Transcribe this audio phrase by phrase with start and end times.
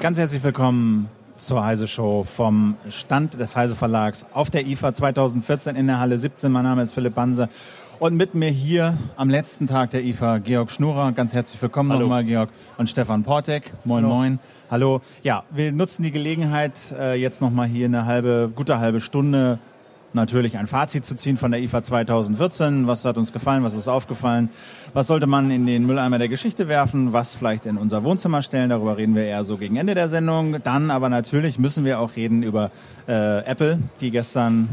[0.00, 5.76] Ganz herzlich willkommen zur Heise Show vom Stand des Heise Verlags auf der IFA 2014
[5.76, 6.50] in der Halle 17.
[6.50, 7.48] Mein Name ist Philipp Banse
[8.00, 11.12] und mit mir hier am letzten Tag der IFA Georg Schnurer.
[11.12, 12.02] Ganz herzlich willkommen Hallo.
[12.02, 12.50] nochmal, Georg.
[12.76, 13.72] Und Stefan Portek.
[13.84, 14.14] Moin, Hallo.
[14.14, 14.38] moin.
[14.70, 15.00] Hallo.
[15.22, 19.58] Ja, wir nutzen die Gelegenheit, äh, jetzt nochmal hier eine halbe, gute halbe Stunde
[20.12, 22.86] natürlich ein Fazit zu ziehen von der IFA 2014.
[22.86, 23.64] Was hat uns gefallen?
[23.64, 24.48] Was ist aufgefallen?
[24.94, 27.12] Was sollte man in den Mülleimer der Geschichte werfen?
[27.12, 28.70] Was vielleicht in unser Wohnzimmer stellen?
[28.70, 30.56] Darüber reden wir eher so gegen Ende der Sendung.
[30.62, 32.70] Dann aber natürlich müssen wir auch reden über
[33.06, 34.68] äh, Apple, die gestern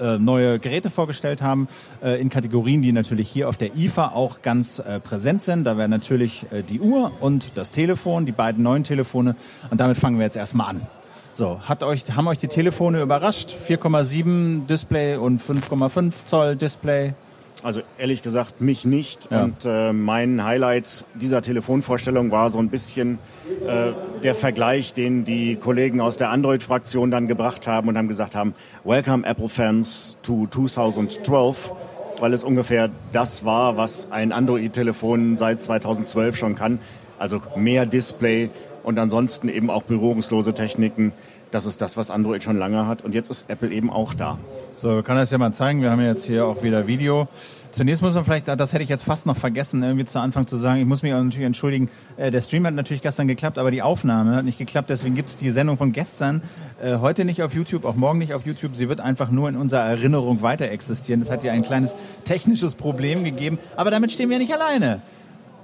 [0.00, 1.68] äh, neue Geräte vorgestellt haben,
[2.02, 5.64] äh, in Kategorien, die natürlich hier auf der IFA auch ganz äh, präsent sind.
[5.64, 9.36] Da wäre natürlich äh, die Uhr und das Telefon, die beiden neuen Telefone.
[9.70, 10.86] Und damit fangen wir jetzt erstmal an.
[11.34, 13.50] So, hat euch, haben euch die Telefone überrascht?
[13.50, 17.14] 4,7 Display und 5,5 Zoll Display.
[17.62, 19.30] Also ehrlich gesagt, mich nicht.
[19.30, 19.44] Ja.
[19.44, 23.18] Und äh, mein Highlight dieser Telefonvorstellung war so ein bisschen
[23.66, 23.92] äh,
[24.22, 28.54] der Vergleich, den die Kollegen aus der Android-Fraktion dann gebracht haben und haben gesagt haben,
[28.84, 31.72] Welcome Apple Fans to 2012,
[32.20, 36.78] weil es ungefähr das war, was ein Android-Telefon seit 2012 schon kann.
[37.18, 38.50] Also mehr Display
[38.82, 41.12] und ansonsten eben auch berührungslose Techniken.
[41.50, 43.02] Das ist das, was Android schon lange hat.
[43.04, 44.38] Und jetzt ist Apple eben auch da.
[44.76, 45.82] So, kann das ja mal zeigen.
[45.82, 47.28] Wir haben jetzt hier auch wieder Video.
[47.70, 50.56] Zunächst muss man vielleicht, das hätte ich jetzt fast noch vergessen, irgendwie zu Anfang zu
[50.56, 53.70] sagen, ich muss mich auch natürlich entschuldigen, äh, der Stream hat natürlich gestern geklappt, aber
[53.70, 56.42] die Aufnahme hat nicht geklappt, deswegen gibt es die Sendung von gestern
[56.82, 58.74] äh, heute nicht auf YouTube, auch morgen nicht auf YouTube.
[58.74, 61.20] Sie wird einfach nur in unserer Erinnerung weiter existieren.
[61.20, 65.02] Das hat ja ein kleines technisches Problem gegeben, aber damit stehen wir nicht alleine.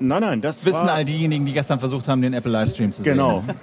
[0.01, 0.95] Nein, nein, das Wissen war...
[0.95, 3.13] all diejenigen, die gestern versucht haben, den Apple Livestream zu sehen.
[3.15, 3.43] Genau.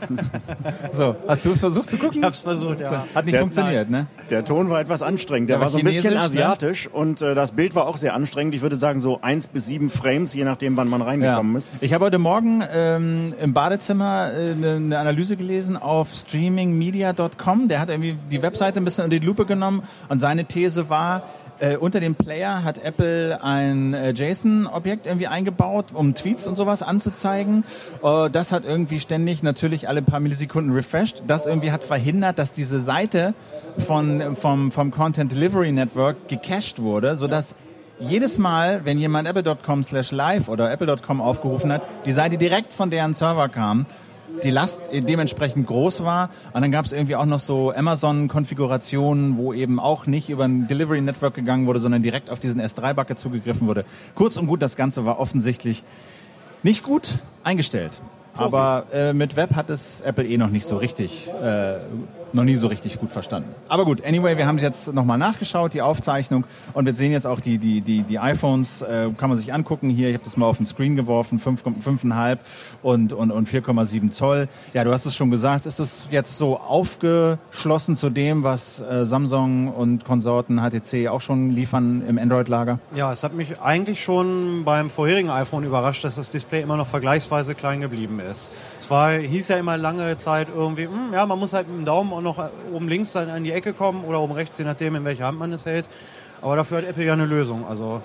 [0.94, 2.20] So, hast du es versucht zu gucken?
[2.20, 3.06] Ich hab's versucht, ja.
[3.16, 4.08] Hat nicht Der- funktioniert, ne?
[4.30, 5.50] Der Ton war etwas anstrengend.
[5.50, 6.22] Der, Der war war so ein bisschen ne?
[6.22, 8.56] asiatisch und äh, das Bild war auch sehr anstrengend.
[8.56, 11.72] Ich würde sagen so eins bis sieben Frames, je nachdem, wann man reingekommen ist.
[11.82, 17.68] Ich habe heute Morgen ähm, im Badezimmer äh, eine, eine Analyse gelesen auf streamingmedia.com.
[17.68, 21.24] Der hat irgendwie die Webseite ein bisschen unter die Lupe genommen und seine These war,
[21.62, 26.82] äh, unter dem Player hat Apple ein äh, JSON-Objekt irgendwie eingebaut, um Tweets und sowas
[26.82, 27.64] anzuzeigen.
[28.04, 31.24] Äh, das hat irgendwie ständig natürlich alle paar Millisekunden refreshed.
[31.28, 33.34] Das irgendwie hat verhindert, dass diese Seite
[33.78, 37.56] von, vom, vom Content Delivery Network gecached wurde, sodass
[38.00, 42.90] jedes Mal, wenn jemand apple.com slash live oder apple.com aufgerufen hat, die Seite direkt von
[42.90, 43.86] deren Server kam,
[44.44, 46.30] die Last dementsprechend groß war.
[46.54, 50.68] Und dann gab es irgendwie auch noch so Amazon-Konfigurationen, wo eben auch nicht über ein
[50.68, 53.86] Delivery Network gegangen wurde, sondern direkt auf diesen S3-Bucket zugegriffen wurde.
[54.16, 55.84] Kurz und gut, das Ganze war offensichtlich
[56.64, 58.02] nicht gut eingestellt.
[58.34, 61.76] Aber äh, mit Web hat es Apple eh noch nicht so richtig, äh,
[62.34, 63.50] noch nie so richtig gut verstanden.
[63.70, 67.28] Aber gut, anyway, wir haben es jetzt nochmal nachgeschaut, die Aufzeichnung, und wir sehen jetzt
[67.28, 70.38] auch die, die, die, die iPhones, äh, kann man sich angucken hier, ich habe das
[70.38, 72.38] mal auf den Screen geworfen, 5 5,5
[72.82, 74.48] und, und, und 4,7 Zoll.
[74.74, 79.06] Ja, du hast es schon gesagt, ist es jetzt so aufgeschlossen zu dem, was äh,
[79.06, 82.80] Samsung und Konsorten HTC auch schon liefern im Android-Lager?
[82.96, 86.88] Ja, es hat mich eigentlich schon beim vorherigen iPhone überrascht, dass das Display immer noch
[86.88, 88.52] vergleichsweise klein geblieben ist.
[88.80, 91.86] Es war, hieß ja immer lange Zeit irgendwie, hm, ja, man muss halt mit dem
[91.86, 94.96] Daumen auch noch oben links dann an die Ecke kommen oder oben rechts, je nachdem,
[94.96, 95.86] in welcher Hand man es hält.
[96.42, 97.66] Aber dafür hat Apple ja eine Lösung.
[97.68, 98.02] Also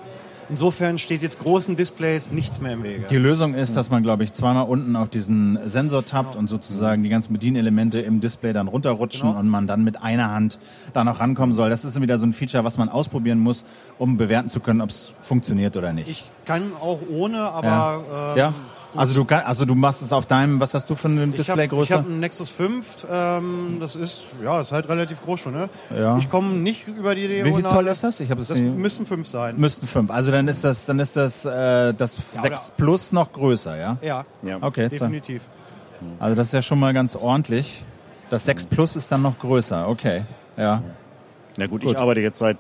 [0.49, 3.07] insofern steht jetzt großen Displays nichts mehr im Wege.
[3.09, 7.03] Die Lösung ist, dass man, glaube ich, zweimal unten auf diesen Sensor tappt und sozusagen
[7.03, 9.41] die ganzen Bedienelemente im Display dann runterrutschen Genau.
[9.41, 10.59] und man dann mit einer Hand
[10.93, 11.71] da noch rankommen soll.
[11.71, 13.65] Das ist wieder so ein Feature, was man ausprobieren muss,
[13.99, 16.09] um bewerten zu können, ob es funktioniert oder nicht.
[16.09, 17.95] Ich kann auch ohne, aber ja.
[18.33, 18.55] ähm, ja?
[18.97, 21.37] Also du also du machst es auf deinem, was hast du für eine Ich habe
[21.37, 21.95] Displaygröße?
[21.95, 25.69] hab einen Nexus 5, ähm, das ist, ja, ist halt relativ groß schon, ne?
[25.97, 26.17] Ja.
[26.19, 27.65] Ich komme nicht über die Wie viel.
[27.65, 28.21] Zoll ist das?
[28.21, 29.57] Ich habe es Das nicht- müssten 5 sein.
[29.59, 30.11] müssten fünf.
[30.11, 33.97] Also dann ist das, dann ist das, äh, das Ja, 6 Plus noch größer, ja?
[34.03, 34.59] Ja, Ja.
[34.61, 34.89] Okay, so.
[34.91, 35.43] definitiv.
[36.19, 37.83] also das ist ja schon mal ganz ordentlich.
[38.31, 40.25] Das 6 Plus ist dann noch größer, okay,
[40.57, 40.83] ja.
[41.57, 41.93] Na gut, Gut.
[41.93, 42.59] ich arbeite jetzt seit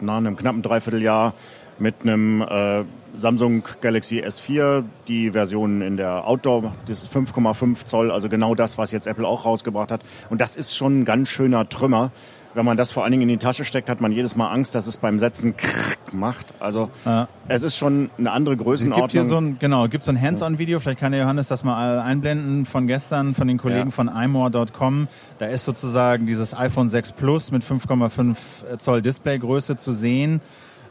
[0.00, 1.34] na, einem knappen Dreivierteljahr
[1.80, 8.10] mit einem äh, Samsung Galaxy S4, die Version in der Outdoor, das ist 5,5 Zoll,
[8.10, 10.00] also genau das, was jetzt Apple auch rausgebracht hat.
[10.30, 12.10] Und das ist schon ein ganz schöner Trümmer.
[12.54, 14.74] Wenn man das vor allen Dingen in die Tasche steckt, hat man jedes Mal Angst,
[14.74, 16.54] dass es beim Setzen krrrk macht.
[16.60, 17.28] Also Ja.
[17.46, 19.06] es ist schon eine andere Es Größenordnung.
[19.08, 22.00] gibt hier so ein, genau, gibt so ein Hands-on-Video, vielleicht kann der Johannes das mal
[22.00, 23.90] einblenden von gestern von den Kollegen Ja.
[23.90, 25.08] von imore.com.
[25.38, 30.40] Da ist sozusagen dieses iPhone 6 Plus mit 5,5 Zoll Displaygröße zu sehen.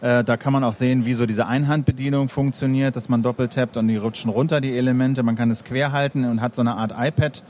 [0.01, 3.77] Äh, da kann man auch sehen, wie so diese Einhandbedienung funktioniert, dass man doppelt tappt
[3.77, 5.23] und die rutschen runter, die Elemente.
[5.23, 7.44] Man kann es quer halten und hat so eine Art iPad.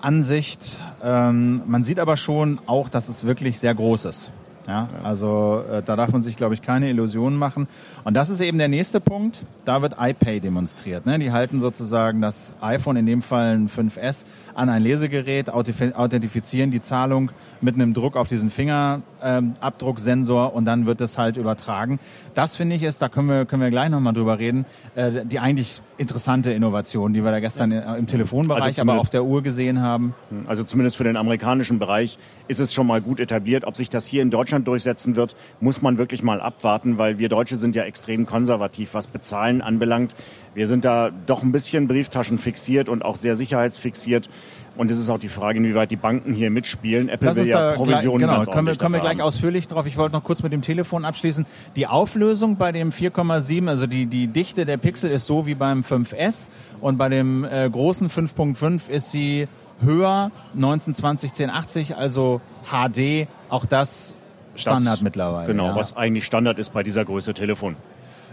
[0.00, 0.80] Ansicht.
[1.02, 4.32] Ähm, man sieht aber schon auch, dass es wirklich sehr groß ist.
[4.68, 7.66] Ja, also äh, da darf man sich, glaube ich, keine Illusionen machen.
[8.04, 9.40] Und das ist eben der nächste Punkt.
[9.64, 11.04] Da wird iPay demonstriert.
[11.04, 11.18] Ne?
[11.18, 14.24] Die halten sozusagen das iPhone, in dem Fall ein 5S,
[14.54, 17.30] an ein Lesegerät, authentifizieren die Zahlung
[17.60, 22.00] mit einem Druck auf diesen Fingerabdrucksensor ähm, und dann wird das halt übertragen.
[22.34, 25.38] Das finde ich ist, da können wir, können wir gleich nochmal drüber reden, äh, die
[25.38, 27.94] eigentlich interessante Innovation, die wir da gestern ja.
[27.94, 30.14] im Telefonbereich, also aber auf der Uhr gesehen haben.
[30.46, 32.18] Also zumindest für den amerikanischen Bereich
[32.48, 33.64] ist es schon mal gut etabliert.
[33.64, 37.28] Ob sich das hier in Deutschland durchsetzen wird, muss man wirklich mal abwarten, weil wir
[37.28, 40.14] Deutsche sind ja extrem konservativ, was Bezahlen anbelangt.
[40.54, 44.28] Wir sind da doch ein bisschen Brieftaschen fixiert und auch sehr sicherheitsfixiert.
[44.74, 47.10] Und es ist auch die Frage, inwieweit die Banken hier mitspielen.
[47.10, 49.86] Apple Lass will ja Provisionen gleich, Genau, kommen wir, kommen wir gleich ausführlich drauf.
[49.86, 51.44] Ich wollte noch kurz mit dem Telefon abschließen.
[51.76, 55.82] Die Auflösung bei dem 4,7, also die, die Dichte der Pixel ist so wie beim
[55.82, 56.48] 5S
[56.80, 59.46] und bei dem äh, großen 5.5 ist sie
[59.82, 62.40] höher, 1920 1080, also
[62.70, 64.14] HD, auch das
[64.54, 65.46] Standard das, mittlerweile.
[65.46, 65.76] Genau, ja.
[65.76, 67.76] was eigentlich Standard ist bei dieser Größe Telefon.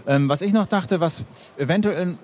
[0.07, 1.23] Ähm, was ich noch dachte, was
[1.57, 2.15] eventuell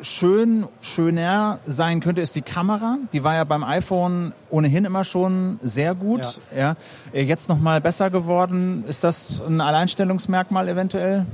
[0.00, 2.98] schön, schöner sein könnte, ist die Kamera.
[3.12, 6.40] Die war ja beim iPhone ohnehin immer schon sehr gut.
[6.54, 6.76] Ja.
[7.12, 7.20] ja.
[7.20, 8.84] Jetzt nochmal besser geworden.
[8.88, 11.26] Ist das ein Alleinstellungsmerkmal eventuell?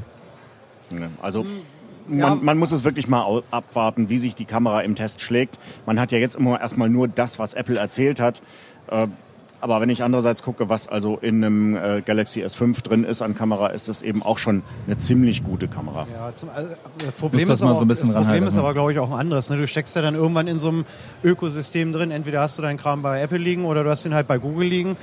[1.23, 1.47] Also
[2.09, 5.59] man, man, muss es wirklich mal abwarten, wie sich die Kamera im Test schlägt.
[5.87, 8.43] Man hat ja jetzt immer erstmal nur das, was Apple erzählt hat.
[9.61, 13.23] Äh, aber wenn ich andererseits gucke, was also in einem äh, Galaxy S5 drin ist
[13.23, 16.07] an Kamera, ist es eben auch schon eine ziemlich gute Kamera.
[16.13, 19.11] Ja, zum, also, das Problem, ist, aber, so das Problem ist aber, glaube ich, auch
[19.11, 19.51] ein anderes.
[19.51, 19.57] Ne?
[19.57, 20.85] Du steckst ja dann irgendwann in so einem
[21.23, 22.11] Ökosystem drin.
[22.11, 24.69] Entweder hast du deinen Kram bei Apple liegen oder du hast ihn halt bei Google
[24.69, 24.97] liegen.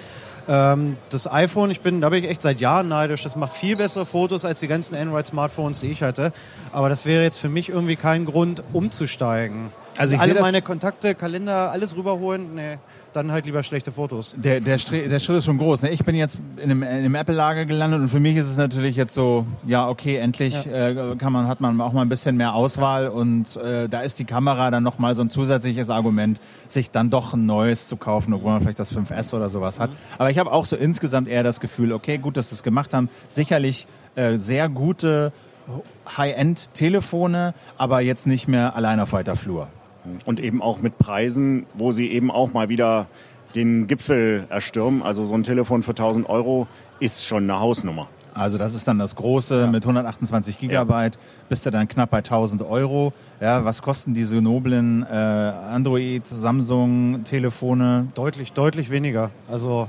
[0.49, 3.23] Ähm, das iPhone, ich bin, da bin ich echt seit Jahren neidisch.
[3.23, 6.31] Das macht viel bessere Fotos als die ganzen Android-Smartphones, die ich hatte.
[6.71, 9.71] Aber das wäre jetzt für mich irgendwie kein Grund, umzusteigen.
[9.97, 12.77] Also ich alle meine Kontakte, Kalender, alles rüberholen, nee
[13.17, 14.35] dann halt lieber schlechte Fotos.
[14.37, 15.81] Der, der, der Schritt ist schon groß.
[15.81, 15.89] Ne?
[15.89, 18.95] Ich bin jetzt in einem, in einem Apple-Lager gelandet und für mich ist es natürlich
[18.95, 20.89] jetzt so, ja, okay, endlich ja.
[20.89, 24.19] äh, kann man, hat man auch mal ein bisschen mehr Auswahl und äh, da ist
[24.19, 28.33] die Kamera dann nochmal so ein zusätzliches Argument, sich dann doch ein neues zu kaufen,
[28.33, 29.89] obwohl man vielleicht das 5S oder sowas hat.
[29.89, 29.95] Mhm.
[30.17, 32.93] Aber ich habe auch so insgesamt eher das Gefühl, okay, gut, dass sie es gemacht
[32.93, 33.09] haben.
[33.27, 35.31] Sicherlich äh, sehr gute
[36.17, 39.67] High-End-Telefone, aber jetzt nicht mehr allein auf weiter Flur.
[40.25, 43.07] Und eben auch mit Preisen, wo sie eben auch mal wieder
[43.55, 45.01] den Gipfel erstürmen.
[45.01, 46.67] Also so ein Telefon für 1000 Euro
[46.99, 48.07] ist schon eine Hausnummer.
[48.33, 49.67] Also das ist dann das große ja.
[49.67, 51.21] mit 128 Gigabyte, ja.
[51.49, 53.11] bist du dann knapp bei 1000 Euro.
[53.41, 58.07] Ja, was kosten diese noblen äh, Android, Samsung Telefone?
[58.13, 59.31] Deutlich, deutlich weniger.
[59.49, 59.87] Also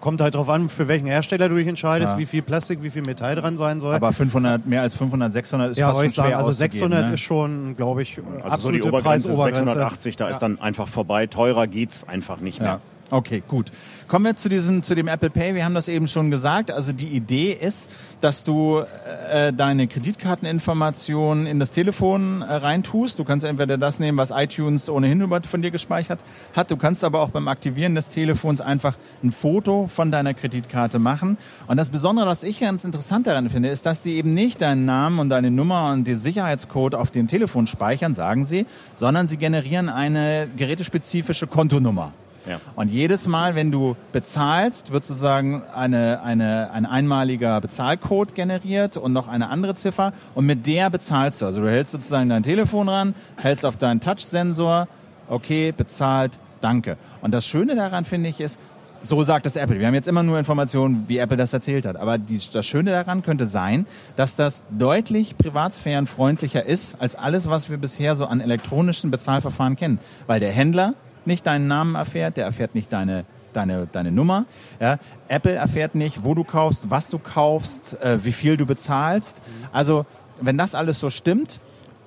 [0.00, 2.18] kommt halt darauf an, für welchen Hersteller du dich entscheidest, ja.
[2.18, 3.94] wie viel Plastik, wie viel Metall dran sein soll.
[3.94, 7.14] Aber 500, mehr als 500, 600 ist ja, fast schon schwer sagen, Also 600 ne?
[7.14, 10.30] ist schon, glaube ich, also absolute so die Obergrenze, Preis, 680, da ja.
[10.30, 11.26] ist dann einfach vorbei.
[11.26, 12.80] Teurer geht's einfach nicht mehr.
[13.10, 13.72] Okay, gut.
[14.10, 15.54] Kommen wir zu diesem, zu dem Apple Pay.
[15.54, 16.72] Wir haben das eben schon gesagt.
[16.72, 17.88] Also die Idee ist,
[18.20, 18.82] dass du
[19.30, 23.20] äh, deine Kreditkarteninformationen in das Telefon äh, reintust.
[23.20, 26.18] Du kannst entweder das nehmen, was iTunes ohnehin über von dir gespeichert
[26.56, 26.72] hat.
[26.72, 31.38] Du kannst aber auch beim Aktivieren des Telefons einfach ein Foto von deiner Kreditkarte machen.
[31.68, 34.86] Und das Besondere, was ich ganz interessant daran finde, ist, dass die eben nicht deinen
[34.86, 38.66] Namen und deine Nummer und den Sicherheitscode auf dem Telefon speichern, sagen sie,
[38.96, 42.12] sondern sie generieren eine gerätespezifische Kontonummer.
[42.46, 42.60] Ja.
[42.76, 49.12] Und jedes Mal, wenn du bezahlst, wird sozusagen eine, eine, ein einmaliger Bezahlcode generiert und
[49.12, 51.46] noch eine andere Ziffer und mit der bezahlst du.
[51.46, 54.88] Also du hältst sozusagen dein Telefon ran, hältst auf deinen Touchsensor,
[55.28, 56.96] okay, bezahlt, danke.
[57.20, 58.58] Und das Schöne daran finde ich ist,
[59.02, 59.78] so sagt es Apple.
[59.78, 61.96] Wir haben jetzt immer nur Informationen, wie Apple das erzählt hat.
[61.96, 63.86] Aber die, das Schöne daran könnte sein,
[64.16, 69.98] dass das deutlich privatsphärenfreundlicher ist als alles, was wir bisher so an elektronischen Bezahlverfahren kennen.
[70.26, 70.94] Weil der Händler
[71.26, 74.46] nicht deinen Namen erfährt, der erfährt nicht deine deine, deine Nummer.
[74.80, 74.98] Ja.
[75.28, 79.40] Apple erfährt nicht, wo du kaufst, was du kaufst, äh, wie viel du bezahlst.
[79.72, 80.06] Also
[80.40, 81.60] wenn das alles so stimmt,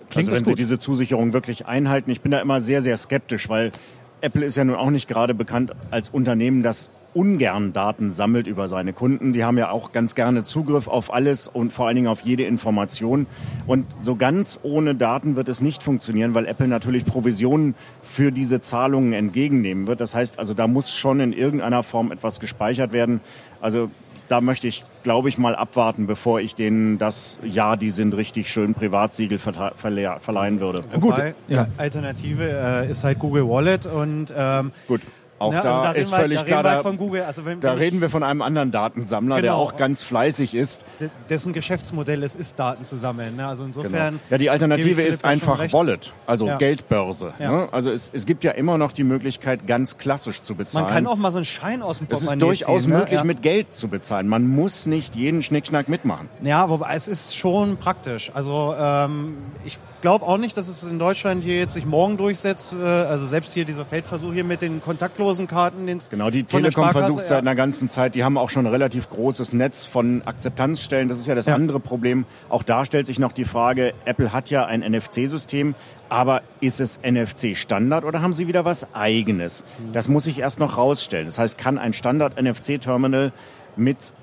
[0.10, 0.58] klingt also wenn gut.
[0.58, 3.72] Sie diese Zusicherung wirklich einhalten, ich bin da immer sehr, sehr skeptisch, weil
[4.22, 8.67] Apple ist ja nun auch nicht gerade bekannt als Unternehmen, das ungern Daten sammelt über
[8.67, 9.34] seine Kunden.
[9.34, 12.43] Die haben ja auch ganz gerne Zugriff auf alles und vor allen Dingen auf jede
[12.43, 13.27] Information.
[13.67, 18.62] Und so ganz ohne Daten wird es nicht funktionieren, weil Apple natürlich Provisionen für diese
[18.62, 20.01] Zahlungen entgegennehmen wird.
[20.01, 23.22] Das heißt also, da muss schon in irgendeiner Form etwas gespeichert werden.
[23.62, 23.89] Also
[24.29, 28.50] da möchte ich, glaube ich, mal abwarten, bevor ich denen das, ja, die sind richtig
[28.50, 30.82] schön Privatsiegel verleihen würde.
[31.00, 31.15] Gut,
[31.48, 31.67] ja.
[31.77, 35.01] Alternative äh, ist halt Google Wallet und ähm, Gut
[35.43, 37.23] Auch Ja, da, also ist reden wir- völlig da klar, reden da, von Google.
[37.23, 39.57] Also wenn, da wenn reden wir von einem anderen Datensammler, der Genau.
[39.62, 40.85] auch ganz fleißig ist.
[41.00, 43.35] de- dessen Geschäftsmodell es ist, Daten zu sammeln.
[43.35, 43.45] Ne?
[43.47, 43.77] Also Genau.
[43.79, 44.19] insofern.
[44.29, 45.59] Ja, die Alternative ist da einfach.
[45.73, 46.57] Wallet, also Ja.
[46.57, 47.33] Geldbörse.
[47.39, 47.51] Ja.
[47.51, 47.67] Ne?
[47.71, 50.85] Also es, es gibt ja immer noch die Möglichkeit, ganz klassisch zu bezahlen.
[50.85, 52.97] Man kann auch mal so einen Schein aus dem es ist Portemonnaie durchaus ziehen, ne?
[53.00, 54.27] möglich, mit Geld zu bezahlen.
[54.27, 56.29] Man muss nicht jeden Schnickschnack mitmachen.
[56.41, 58.31] Ja, wobei es ist schon praktisch.
[58.33, 62.74] Also ähm, ich glaube auch nicht, dass es in Deutschland hier jetzt sich morgen durchsetzt.
[62.74, 66.91] Äh, also selbst hier dieser Feldversuch hier mit den kontaktlosen Karten, den Genau, die Telekom
[66.91, 71.07] versucht seit einer ganzen Zeit, die haben auch schon ein relativ großes Netz von Akzeptanzstellen.
[71.07, 71.55] Das ist ja das Ja.
[71.55, 72.25] andere Problem.
[72.50, 75.74] Auch da stellt sich noch die Frage, Apple hat ja ein NFC-System,
[76.10, 79.63] aber ist es NFC-Standard oder haben sie wieder was eigenes?
[79.93, 81.27] Das muss ich erst noch rausstellen.
[81.27, 83.31] Das heißt, kann ein Standard-NFC-Terminal
[83.77, 84.13] mit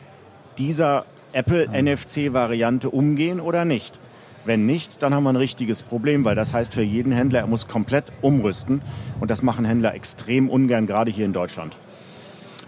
[0.58, 3.98] dieser Apple NFC-Variante umgehen oder nicht?
[4.44, 7.46] Wenn nicht, dann haben wir ein richtiges Problem, weil das heißt für jeden Händler, er
[7.46, 8.80] muss komplett umrüsten.
[9.20, 11.76] Und das machen Händler extrem ungern, gerade hier in Deutschland.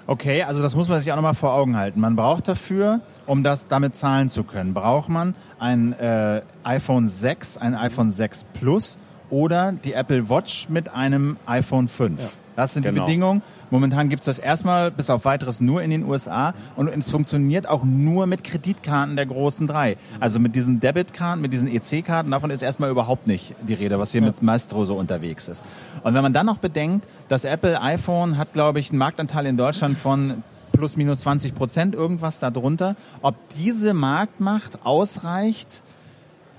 [0.06, 2.00] Okay, also das muss man sich auch nochmal vor Augen halten.
[2.00, 7.56] Man braucht dafür, um das damit zahlen zu können, braucht man ein äh, iPhone 6,
[7.58, 8.98] ein iPhone 6 Plus
[9.30, 12.20] oder die Apple Watch mit einem iPhone 5.
[12.56, 13.04] Das sind die Genau.
[13.04, 13.42] Bedingungen.
[13.70, 17.84] Momentan gibt's das erstmal bis auf weiteres nur in den USA und es funktioniert auch
[17.84, 19.96] nur mit Kreditkarten der großen drei.
[20.20, 24.12] Also mit diesen Debitkarten, mit diesen EC-Karten, davon ist erstmal überhaupt nicht die Rede, was
[24.12, 25.64] hier mit Maestro so unterwegs ist.
[26.02, 29.56] Und wenn man dann noch bedenkt, das Apple iPhone hat, glaube ich, einen Marktanteil in
[29.56, 30.42] Deutschland von
[30.72, 35.82] plus minus 20 Prozent, irgendwas darunter, ob diese Marktmacht ausreicht,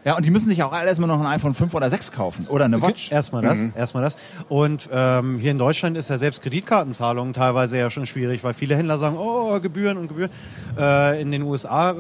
[0.05, 2.48] ja, und die müssen sich auch alle erstmal noch ein iPhone 5 oder 6 kaufen
[2.48, 3.12] oder eine Watch.
[3.12, 4.17] Erstmal das, erstmal das.
[4.50, 8.75] Und ähm, hier in Deutschland ist ja selbst Kreditkartenzahlungen teilweise ja schon schwierig, weil viele
[8.75, 10.29] Händler sagen, oh, Gebühren und Gebühren.
[10.77, 11.95] Äh, in den USA äh,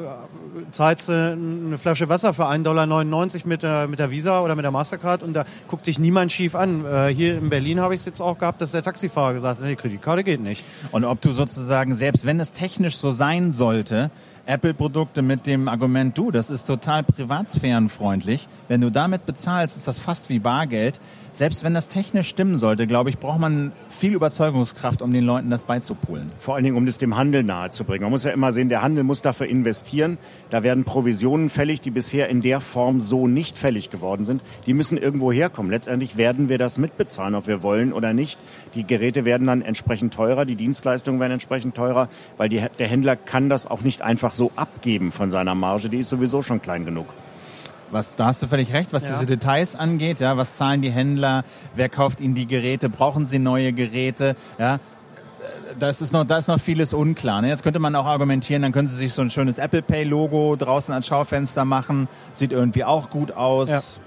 [0.71, 2.85] zahlst du eine Flasche Wasser für 1,99 Dollar
[3.45, 6.55] mit der, mit der Visa oder mit der Mastercard und da guckt dich niemand schief
[6.55, 6.85] an.
[6.85, 9.65] Äh, hier in Berlin habe ich es jetzt auch gehabt, dass der Taxifahrer gesagt hat,
[9.65, 10.63] nee, Kreditkarte geht nicht.
[10.91, 14.11] Und ob du sozusagen, selbst wenn es technisch so sein sollte,
[14.45, 19.99] Apple-Produkte mit dem Argument, du, das ist total privatsphärenfreundlich, wenn du damit bezahlst, ist das
[19.99, 20.99] fast wie Bargeld.
[21.35, 25.49] Selbst wenn das technisch stimmen sollte, glaube ich, braucht man viel Überzeugungskraft, um den Leuten
[25.49, 26.29] das beizupulen.
[26.37, 28.03] Vor allen Dingen, um das dem Handel nahezubringen.
[28.03, 30.19] Man muss ja immer sehen, der Handel muss dafür investieren.
[30.51, 34.43] Da werden Provisionen fällig, die bisher in der Form so nicht fällig geworden sind.
[34.67, 35.71] Die müssen irgendwo herkommen.
[35.71, 38.39] Letztendlich werden wir das mitbezahlen, ob wir wollen oder nicht.
[38.75, 43.15] Die Geräte werden dann entsprechend teurer, die Dienstleistungen werden entsprechend teurer, weil die, der Händler
[43.15, 45.89] kann das auch nicht einfach so abgeben von seiner Marge.
[45.89, 47.07] Die ist sowieso schon klein genug.
[47.93, 49.09] Was, da hast du völlig recht, was Ja.
[49.09, 50.19] diese Details angeht.
[50.19, 51.43] Ja, was zahlen die Händler?
[51.75, 52.89] Wer kauft ihnen die Geräte?
[52.89, 54.35] Brauchen sie neue Geräte?
[54.57, 54.79] Ja,
[55.79, 57.41] das ist noch, da ist noch vieles unklar.
[57.41, 57.49] Ne?
[57.49, 60.55] Jetzt könnte man auch argumentieren, dann können sie sich so ein schönes Apple Pay Logo
[60.55, 62.07] draußen ans Schaufenster machen.
[62.31, 63.99] Sieht irgendwie auch gut aus.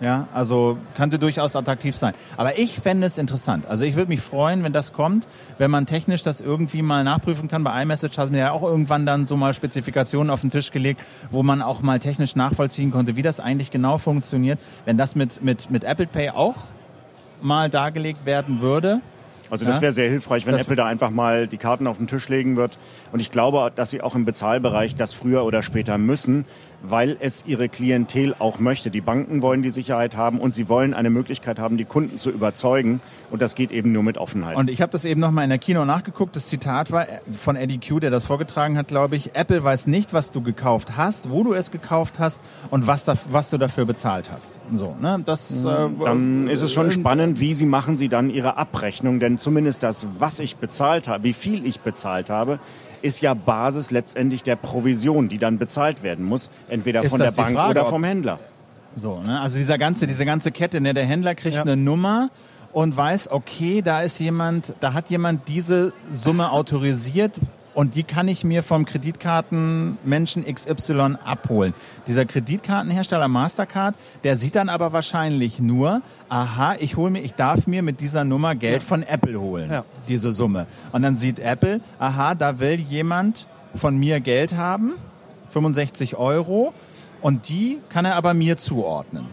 [0.00, 0.28] Ja.
[0.32, 2.14] Also könnte durchaus attraktiv sein.
[2.36, 3.66] Aber ich fände es interessant.
[3.68, 5.28] Also ich würde mich freuen, wenn das kommt,
[5.58, 7.64] wenn man technisch das irgendwie mal nachprüfen kann.
[7.64, 11.02] Bei iMessage hat mir ja auch irgendwann dann so mal Spezifikationen auf den Tisch gelegt,
[11.30, 14.58] wo man auch mal technisch nachvollziehen konnte, wie das eigentlich genau funktioniert.
[14.86, 16.56] Wenn das mit, mit, mit Apple Pay auch
[17.42, 19.00] mal dargelegt werden würde,
[19.50, 22.06] Also das wäre sehr hilfreich, wenn Das- Apple da einfach mal die Karten auf den
[22.06, 22.78] Tisch legen wird.
[23.12, 26.44] Und ich glaube, dass sie auch im Bezahlbereich das früher oder später müssen,
[26.82, 28.90] weil es ihre Klientel auch möchte.
[28.90, 32.30] Die Banken wollen die Sicherheit haben und sie wollen eine Möglichkeit haben, die Kunden zu
[32.30, 33.00] überzeugen.
[33.30, 34.56] Und das geht eben nur mit Offenheit.
[34.56, 36.34] Und ich habe das eben nochmal in der Kino nachgeguckt.
[36.36, 39.36] Das Zitat war von Eddie Q, der das vorgetragen hat, glaube ich.
[39.36, 42.40] Apple weiß nicht, was du gekauft hast, wo du es gekauft hast
[42.70, 44.60] und was, da, was du dafür bezahlt hast.
[44.72, 45.20] So, ne?
[45.24, 49.20] Das, äh, dann ist es schon spannend, wie sie machen sie dann ihre Abrechnung.
[49.20, 52.58] Denn zumindest das, was ich bezahlt habe, wie viel ich bezahlt habe,
[53.02, 56.50] ist ja Basis letztendlich der Provision, die dann bezahlt werden muss.
[56.68, 58.38] Entweder Ist von der Bank Frage, oder vom Händler.
[58.94, 59.40] So, ne?
[59.40, 60.94] Also dieser ganze, diese ganze Kette, ne?
[60.94, 61.62] der Händler kriegt Ja.
[61.62, 62.28] eine Nummer
[62.72, 67.40] und weiß, okay, da ist jemand, da hat jemand diese Summe autorisiert
[67.74, 71.74] und die kann ich mir vom Kreditkartenmenschen XY abholen.
[72.06, 77.66] Dieser Kreditkartenhersteller Mastercard, der sieht dann aber wahrscheinlich nur, aha, ich hole mir, ich darf
[77.66, 79.84] mir mit dieser Nummer Geld von Apple holen, Ja.
[80.08, 80.66] diese Summe.
[80.92, 84.94] Und dann sieht Apple, aha, da will jemand von mir Geld haben,
[85.50, 86.72] 65 Euro,
[87.22, 89.26] und die kann er aber mir zuordnen.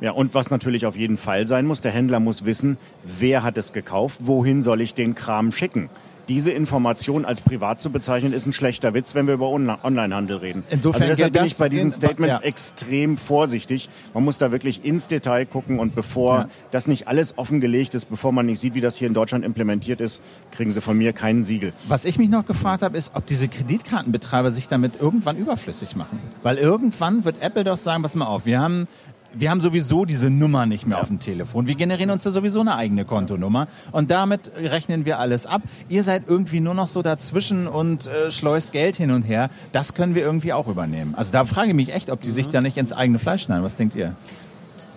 [0.00, 3.56] Ja, und was natürlich auf jeden Fall sein muss, der Händler muss wissen, wer hat
[3.56, 5.90] es gekauft, wohin soll ich den Kram schicken.
[6.28, 10.62] Diese Information als privat zu bezeichnen, ist ein schlechter Witz, wenn wir über Onlinehandel reden.
[10.70, 12.42] Insofern also deshalb bin ich bei diesen in- Statements ja.
[12.44, 13.88] extrem vorsichtig.
[14.14, 16.48] Man muss da wirklich ins Detail gucken und bevor Ja.
[16.70, 20.00] das nicht alles offengelegt ist, bevor man nicht sieht, wie das hier in Deutschland implementiert
[20.00, 20.20] ist,
[20.52, 21.72] kriegen Sie von mir keinen Siegel.
[21.88, 26.20] Was ich mich noch gefragt habe, ist, ob diese Kreditkartenbetreiber sich damit irgendwann überflüssig machen.
[26.42, 28.86] Weil irgendwann wird Apple doch sagen, pass mal auf, wir haben
[29.34, 31.66] wir haben sowieso diese Nummer nicht mehr auf dem Telefon.
[31.66, 35.62] Wir generieren uns da sowieso eine eigene Kontonummer und damit rechnen wir alles ab.
[35.88, 39.50] Ihr seid irgendwie nur noch so dazwischen und äh, schleust Geld hin und her.
[39.72, 41.14] Das können wir irgendwie auch übernehmen.
[41.16, 43.64] Also da frage ich mich echt, ob die sich da nicht ins eigene Fleisch schneiden.
[43.64, 44.14] Was denkt ihr?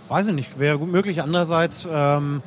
[0.08, 1.24] Weiß ich nicht, wäre gut möglich.
[1.24, 2.44] Andererseits, ähm,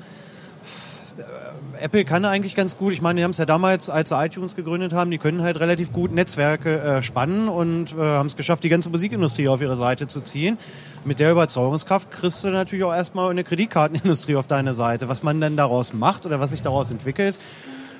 [1.81, 2.93] Apple kann eigentlich ganz gut.
[2.93, 5.61] Ich meine, die haben es ja damals, als sie iTunes gegründet haben, die können halt
[5.61, 9.77] relativ gut Netzwerke äh, spannen und äh, haben es geschafft, die ganze Musikindustrie auf ihre
[9.77, 10.59] Seite zu ziehen.
[11.05, 15.09] Mit der Überzeugungskraft kriegst du natürlich auch erstmal eine Kreditkartenindustrie auf deine Seite.
[15.09, 17.37] Was man dann daraus macht oder was sich daraus entwickelt,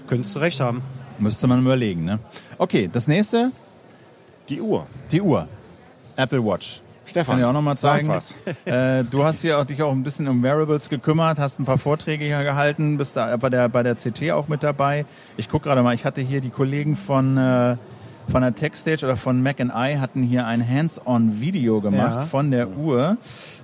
[0.09, 0.83] könntest du recht haben.
[1.19, 2.19] Müsste man überlegen, ne?
[2.59, 3.51] Okay, das nächste,
[4.49, 4.87] Die Uhr.
[5.11, 5.49] die Uhr.
[6.17, 6.81] Apple Watch.
[7.09, 8.09] Stefan, Kann ich auch noch mal sag zeigen.
[8.09, 8.35] was.
[8.65, 11.79] Äh, du hast hier auch, dich auch ein bisschen um Wearables gekümmert, hast ein paar
[11.79, 15.05] Vorträge hier gehalten, bist da bei der, bei der CT auch mit dabei.
[15.37, 17.77] Ich gucke gerade mal, ich hatte hier die Kollegen von, äh,
[18.31, 22.27] von der Techstage oder von Mac and I hatten hier ein Hands-on-Video gemacht Ja.
[22.27, 23.17] von der Uhr.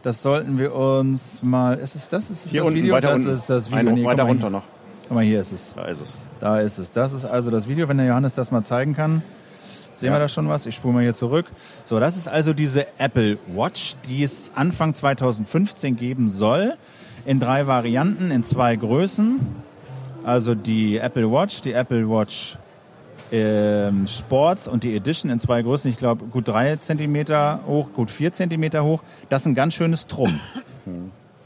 [0.03, 2.31] Das sollten wir uns mal, ist es das?
[2.31, 2.95] Ist es Hier das unten, Video?
[2.95, 3.35] weiter das unten.
[3.35, 3.79] ist das Video.
[3.91, 4.51] Ein, Nee, guck weiter mal runter hier.
[4.57, 4.63] noch.
[5.09, 5.75] Guck mal, hier ist es.
[5.75, 6.19] Da ist es.
[6.41, 6.91] Da ist es.
[6.93, 9.23] Das ist also das Video, wenn der Johannes das mal zeigen kann.
[9.95, 10.67] Sehen wir da schon was?
[10.67, 11.47] Ich spule mal hier zurück.
[11.85, 16.75] So, das ist also diese Apple Watch, die es Anfang 2015 geben soll.
[17.27, 19.41] In drei Varianten, in zwei Größen.
[20.25, 22.57] Also die Apple Watch, die Apple Watch
[23.33, 25.91] ähm, Sports und die Edition in zwei Größen.
[25.91, 29.01] Ich glaube, gut drei Zentimeter hoch, gut vier Zentimeter hoch.
[29.29, 30.39] Das ist ein ganz schönes Trumm.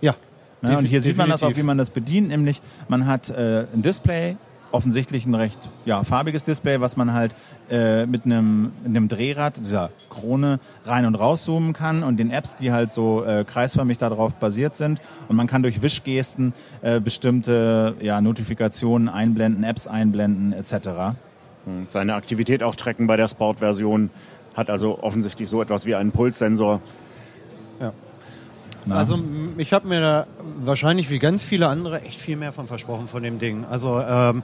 [0.00, 0.14] Ja.
[0.62, 1.62] Ja, und hier Defi- sieht man das auch, definitiv.
[1.62, 4.36] wie man das bedient, nämlich man hat äh, ein Display,
[4.70, 7.34] offensichtlich ein recht ja, farbiges Display, was man halt
[7.70, 12.72] äh, mit einem, einem Drehrad, dieser Krone, rein und rauszoomen kann und den Apps, die
[12.72, 15.00] halt so äh, kreisförmig darauf basiert sind.
[15.28, 21.16] Und man kann durch Wischgesten äh, bestimmte ja, Notifikationen einblenden, Apps einblenden etc.
[21.88, 24.10] Seine Aktivität auch tracken bei der Sportversion.
[24.56, 26.80] Hat also offensichtlich so etwas wie einen Pulssensor.
[28.88, 28.96] Na?
[28.96, 29.18] Also
[29.58, 30.26] ich habe mir da
[30.64, 33.64] wahrscheinlich wie ganz viele andere echt viel mehr von versprochen von dem Ding.
[33.68, 34.42] Also ähm,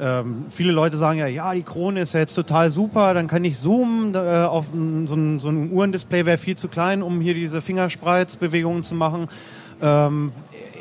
[0.00, 3.44] ähm, viele Leute sagen ja, ja, die Krone ist ja jetzt total super, dann kann
[3.44, 7.34] ich zoomen äh, auf so ein, so ein Uhrendisplay wäre viel zu klein, um hier
[7.34, 9.28] diese Fingerspreizbewegungen zu machen.
[9.80, 10.32] Ähm,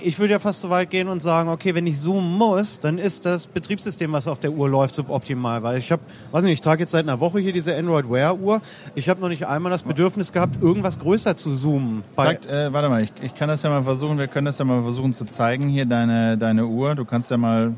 [0.03, 2.97] ich würde ja fast so weit gehen und sagen, okay, wenn ich zoomen muss, dann
[2.97, 5.63] ist das Betriebssystem, was auf der Uhr läuft, suboptimal.
[5.63, 8.37] Weil ich habe, weiß nicht, ich trage jetzt seit einer Woche hier diese Android Wear
[8.37, 8.61] Uhr.
[8.95, 12.03] Ich habe noch nicht einmal das Bedürfnis gehabt, irgendwas größer zu zoomen.
[12.15, 14.65] Sagt, äh, warte mal, ich, ich kann das ja mal versuchen, wir können das ja
[14.65, 16.95] mal versuchen zu zeigen, hier deine, deine Uhr.
[16.95, 17.73] Du kannst ja mal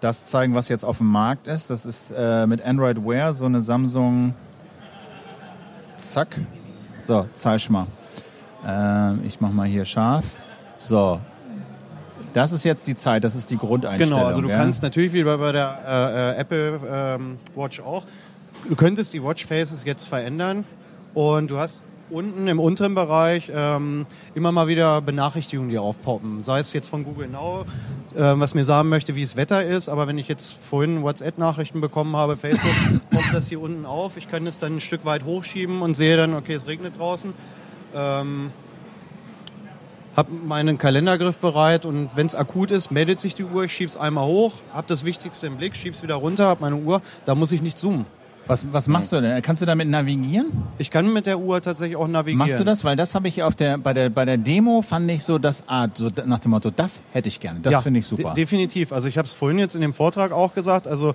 [0.00, 1.70] das zeigen, was jetzt auf dem Markt ist.
[1.70, 4.34] Das ist äh, mit Android Wear so eine Samsung.
[5.96, 6.36] Zack.
[7.02, 7.86] So, zeig mal.
[8.66, 10.24] Ähm, ich mach mal hier scharf.
[10.76, 11.20] So.
[12.34, 14.18] Das ist jetzt die Zeit, das ist die Grundeinstellung.
[14.18, 14.56] Genau, also du ja?
[14.56, 18.04] kannst natürlich wie bei, der äh, äh, Apple ähm, Watch auch,
[18.68, 20.64] du könntest die Watch Faces jetzt verändern
[21.14, 26.42] und du hast unten im unteren Bereich ähm, immer mal wieder Benachrichtigungen, die aufpoppen.
[26.42, 27.66] Sei es jetzt von Google Now,
[28.16, 31.80] ähm, was mir sagen möchte, wie es Wetter ist, aber wenn ich jetzt vorhin WhatsApp-Nachrichten
[31.80, 34.16] bekommen habe, Facebook, poppt das hier unten auf.
[34.16, 37.32] Ich kann es dann ein Stück weit hochschieben und sehe dann, okay, es regnet draußen.
[37.94, 38.50] Ähm,
[40.16, 43.96] hab meinen Kalendergriff bereit und wenn es akut ist, meldet sich die Uhr, ich schieb's
[43.96, 47.52] einmal hoch, hab das Wichtigste im Blick, schieb's wieder runter, hab meine Uhr, da muss
[47.52, 48.06] ich nicht zoomen.
[48.46, 49.40] Was, was machst du denn?
[49.40, 50.52] Kannst du damit navigieren?
[50.76, 52.38] Ich kann mit der Uhr tatsächlich auch navigieren.
[52.46, 52.84] Machst du das?
[52.84, 55.66] Weil das habe ich auf der bei der bei der Demo fand ich so das
[55.66, 57.60] Art so nach dem Motto, das hätte ich gerne.
[57.60, 58.22] Das ja, finde ich super.
[58.24, 58.92] de- Definitiv.
[58.92, 60.86] Also ich habe es vorhin jetzt in dem Vortrag auch gesagt.
[60.86, 61.14] Also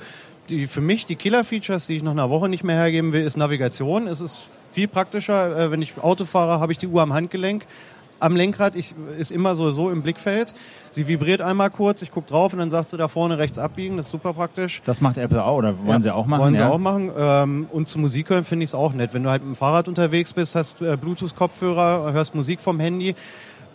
[0.49, 3.37] die, für mich die Killer-Features, die ich nach einer Woche nicht mehr hergeben will, ist
[3.37, 4.07] Navigation.
[4.07, 4.39] Es ist
[4.71, 5.55] viel praktischer.
[5.55, 7.63] Äh, wenn ich Auto fahre, habe ich die Uhr am Handgelenk.
[8.19, 10.53] Am Lenkrad ich, ist immer so, so im Blickfeld.
[10.91, 13.97] Sie vibriert einmal kurz, ich gucke drauf und dann sagt sie da vorne rechts abbiegen.
[13.97, 14.81] Das ist super praktisch.
[14.85, 16.41] Das macht Apple auch oder wollen Ja, sie auch machen?
[16.41, 16.67] Wollen ja.
[16.67, 17.11] sie auch machen.
[17.17, 19.13] Ähm, und zum Musik hören finde ich es auch nett.
[19.13, 23.15] Wenn du halt mit dem Fahrrad unterwegs bist, hast äh, Bluetooth-Kopfhörer, hörst Musik vom Handy,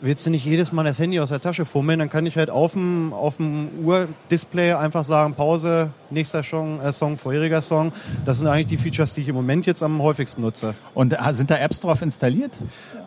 [0.04, 2.50] willst du nicht jedes Mal das Handy aus der Tasche fummeln, dann kann ich halt
[2.50, 7.90] auf dem, auf dem Uhr-Display einfach sagen, Pause, nächster Song, äh, Song, vorheriger Song.
[8.24, 10.74] Das sind eigentlich die Features, die ich im Moment jetzt am häufigsten nutze.
[10.92, 12.52] Und äh, sind da Apps drauf installiert?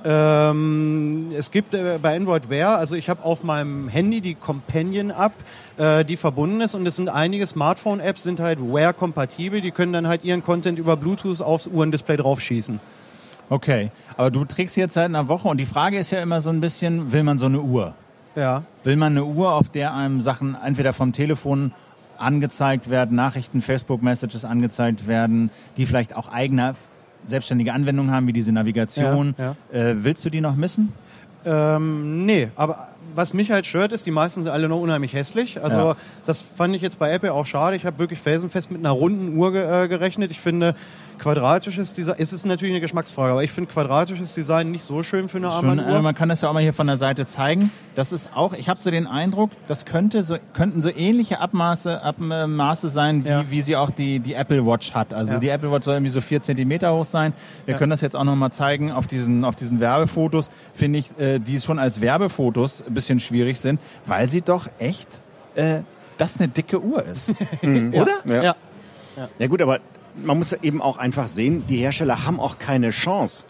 [0.05, 5.33] Ähm, es gibt äh, bei Android Wear, also ich habe auf meinem Handy die Companion-App,
[5.77, 10.07] äh, die verbunden ist und es sind einige Smartphone-Apps, sind halt Wear-kompatibel, die können dann
[10.07, 12.79] halt ihren Content über Bluetooth aufs Uhrendisplay draufschießen.
[13.49, 16.41] Okay, aber du trägst sie jetzt seit einer Woche und die Frage ist ja immer
[16.41, 17.93] so ein bisschen, will man so eine Uhr?
[18.36, 18.63] Ja.
[18.83, 21.71] Will man eine Uhr, auf der einem Sachen entweder vom Telefon
[22.17, 26.73] angezeigt werden, Nachrichten, Facebook-Messages angezeigt werden, die vielleicht auch eigene
[27.25, 29.36] selbstständige Anwendungen haben, wie diese Navigation.
[29.38, 30.93] Ja, Äh, willst du die noch missen?
[31.45, 35.63] Ähm, nee, aber was mich halt stört, ist, die meisten sind alle noch unheimlich hässlich.
[35.63, 35.95] Also Ja.
[36.25, 37.75] das fand ich jetzt bei Apple auch schade.
[37.75, 40.31] Ich habe wirklich felsenfest mit einer runden Uhr ge äh, gerechnet.
[40.31, 40.75] Ich finde
[41.17, 45.30] quadratisches Design, es ist natürlich eine Geschmacksfrage, aber ich finde quadratisches Design nicht so schön
[45.30, 46.01] für eine Schon, äh, Armbanduhr.
[46.01, 47.71] man kann das ja auch mal hier von der Seite zeigen.
[47.95, 52.01] Das ist auch, ich habe so den Eindruck, das könnte so, könnten so ähnliche Abmaße,
[52.03, 53.43] Abmaße sein, wie, Ja.
[53.49, 55.13] wie sie auch die, die Apple Watch hat.
[55.13, 55.39] Also Ja.
[55.39, 57.34] die Apple Watch soll irgendwie so vier Zentimeter hoch sein.
[57.65, 57.77] Wir Ja.
[57.77, 60.49] können das jetzt auch nochmal zeigen auf diesen, auf diesen Werbefotos.
[60.73, 65.21] Finde ich, äh, die schon als Werbefotos ein bisschen schwierig sind, weil sie doch echt,
[65.56, 65.80] äh,
[66.17, 67.30] das eine dicke Uhr ist.
[67.63, 68.12] Oder?
[68.25, 68.43] Ja.
[68.43, 68.56] Ja.
[69.39, 69.80] Ja gut, aber
[70.23, 73.45] man muss eben auch einfach sehen, die Hersteller haben auch keine Chance.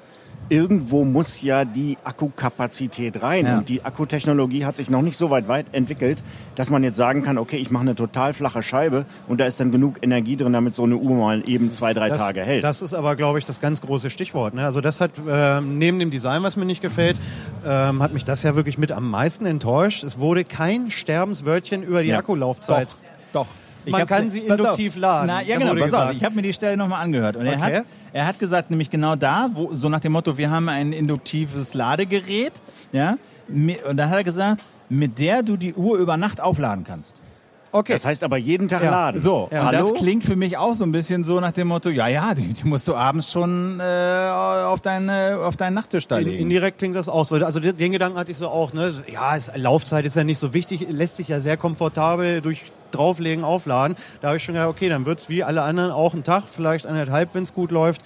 [0.49, 3.45] Irgendwo muss ja die Akkukapazität rein.
[3.45, 3.57] Ja.
[3.57, 6.23] Und die Akkutechnologie hat sich noch nicht so weit, weit entwickelt,
[6.55, 9.59] dass man jetzt sagen kann, okay, ich mache eine total flache Scheibe und da ist
[9.59, 12.63] dann genug Energie drin, damit so eine Uhr mal eben zwei, drei Das, Tage hält.
[12.63, 14.53] das ist aber, glaube ich, das ganz große Stichwort.
[14.53, 14.63] Ne?
[14.63, 17.17] Also das hat ähm, neben dem Design, was mir nicht gefällt,
[17.65, 20.03] ähm, hat mich das ja wirklich mit am meisten enttäuscht.
[20.05, 22.19] Es wurde kein Sterbenswörtchen über die Ja.
[22.19, 22.87] Akkulaufzeit.
[23.33, 23.47] Doch.
[23.47, 24.99] Ich Man hab- kann sie induktiv auf.
[25.01, 25.27] laden.
[25.27, 26.11] Na, ja, genau, pass auf.
[26.13, 27.35] Ich habe mir die Stelle nochmal angehört.
[27.35, 27.75] Und er, Okay.
[27.77, 30.93] hat, er hat gesagt, nämlich genau da, wo, so nach dem Motto, wir haben ein
[30.93, 32.53] induktives Ladegerät,
[32.91, 33.17] ja,
[33.49, 37.21] und dann hat er gesagt, mit der du die Uhr über Nacht aufladen kannst.
[37.77, 37.93] Okay.
[37.93, 38.91] Das heißt aber jeden Tag Ja.
[38.91, 39.21] laden.
[39.21, 39.65] So, Ja.
[39.67, 42.33] und das klingt für mich auch so ein bisschen so nach dem Motto, ja, ja,
[42.33, 43.83] die, die musst du abends schon äh,
[44.65, 46.39] auf, deine, auf deinen Nachttisch da In- legen.
[46.43, 47.35] Indirekt klingt das auch so.
[47.35, 48.73] Also den Gedanken hatte ich so auch.
[48.73, 48.93] Ne?
[49.11, 53.43] Ja, es, Laufzeit ist ja nicht so wichtig, lässt sich ja sehr komfortabel durch drauflegen,
[53.43, 53.97] aufladen.
[54.21, 56.85] Da habe ich schon gedacht, okay, dann wird's wie alle anderen auch ein Tag, vielleicht
[56.85, 58.01] anderthalb, wenn es gut läuft.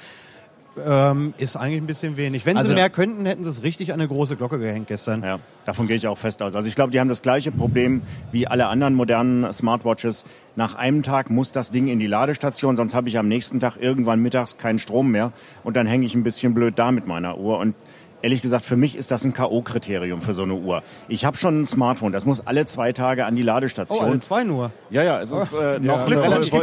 [0.77, 2.45] Ähm, ist eigentlich ein bisschen wenig.
[2.45, 5.21] Wenn Also- sie mehr könnten, hätten sie es richtig an eine große Glocke gehängt gestern.
[5.21, 6.55] Ja, davon gehe ich auch fest aus.
[6.55, 10.23] Also ich glaube, die haben das gleiche Problem wie alle anderen modernen Smartwatches.
[10.55, 13.75] Nach einem Tag muss das Ding in die Ladestation, sonst habe ich am nächsten Tag
[13.81, 15.33] irgendwann mittags keinen Strom mehr
[15.65, 17.57] und dann hänge ich ein bisschen blöd da mit meiner Uhr.
[17.59, 17.75] Und
[18.21, 20.83] ehrlich gesagt, für mich ist das ein K.O.-Kriterium für so eine Uhr.
[21.07, 24.03] Ich habe schon ein Smartphone, das muss alle zwei Tage an die Oh, Ladestation.
[24.03, 24.71] alle zwei nur.
[24.89, 26.53] Ja, ja, es ist äh, noch, ein Ja, relativ,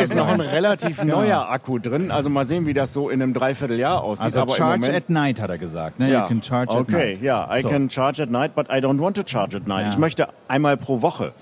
[0.00, 2.10] ist noch ein relativ neuer Akku drin.
[2.10, 4.24] Also mal sehen, wie das so in einem Dreivierteljahr aussieht.
[4.26, 5.98] also Aber im charge Moment, at night, hat er gesagt.
[5.98, 6.10] Ne?
[6.10, 6.22] ja.
[6.22, 7.22] You can charge at okay, night.
[7.22, 7.68] ja, I So.
[7.68, 9.84] can charge at night, but I don't want to charge at night.
[9.86, 9.88] Ja.
[9.90, 11.32] Ich möchte einmal pro Woche.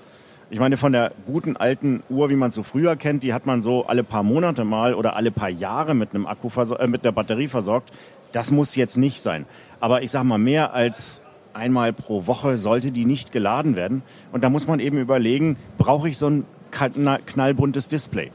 [0.49, 3.47] Ich meine, von der guten alten Uhr, wie man es so früher kennt, die hat
[3.47, 7.03] man so alle paar Monate mal oder alle paar Jahre mit einem Akku äh, mit
[7.03, 7.91] der Batterie versorgt.
[8.33, 9.45] Das muss jetzt nicht sein.
[9.79, 11.21] Aber ich sag mal, mehr als
[11.53, 14.01] einmal pro Woche sollte die nicht geladen werden.
[14.31, 18.31] Und da muss man eben überlegen, brauche ich so ein kna- knallbuntes Display?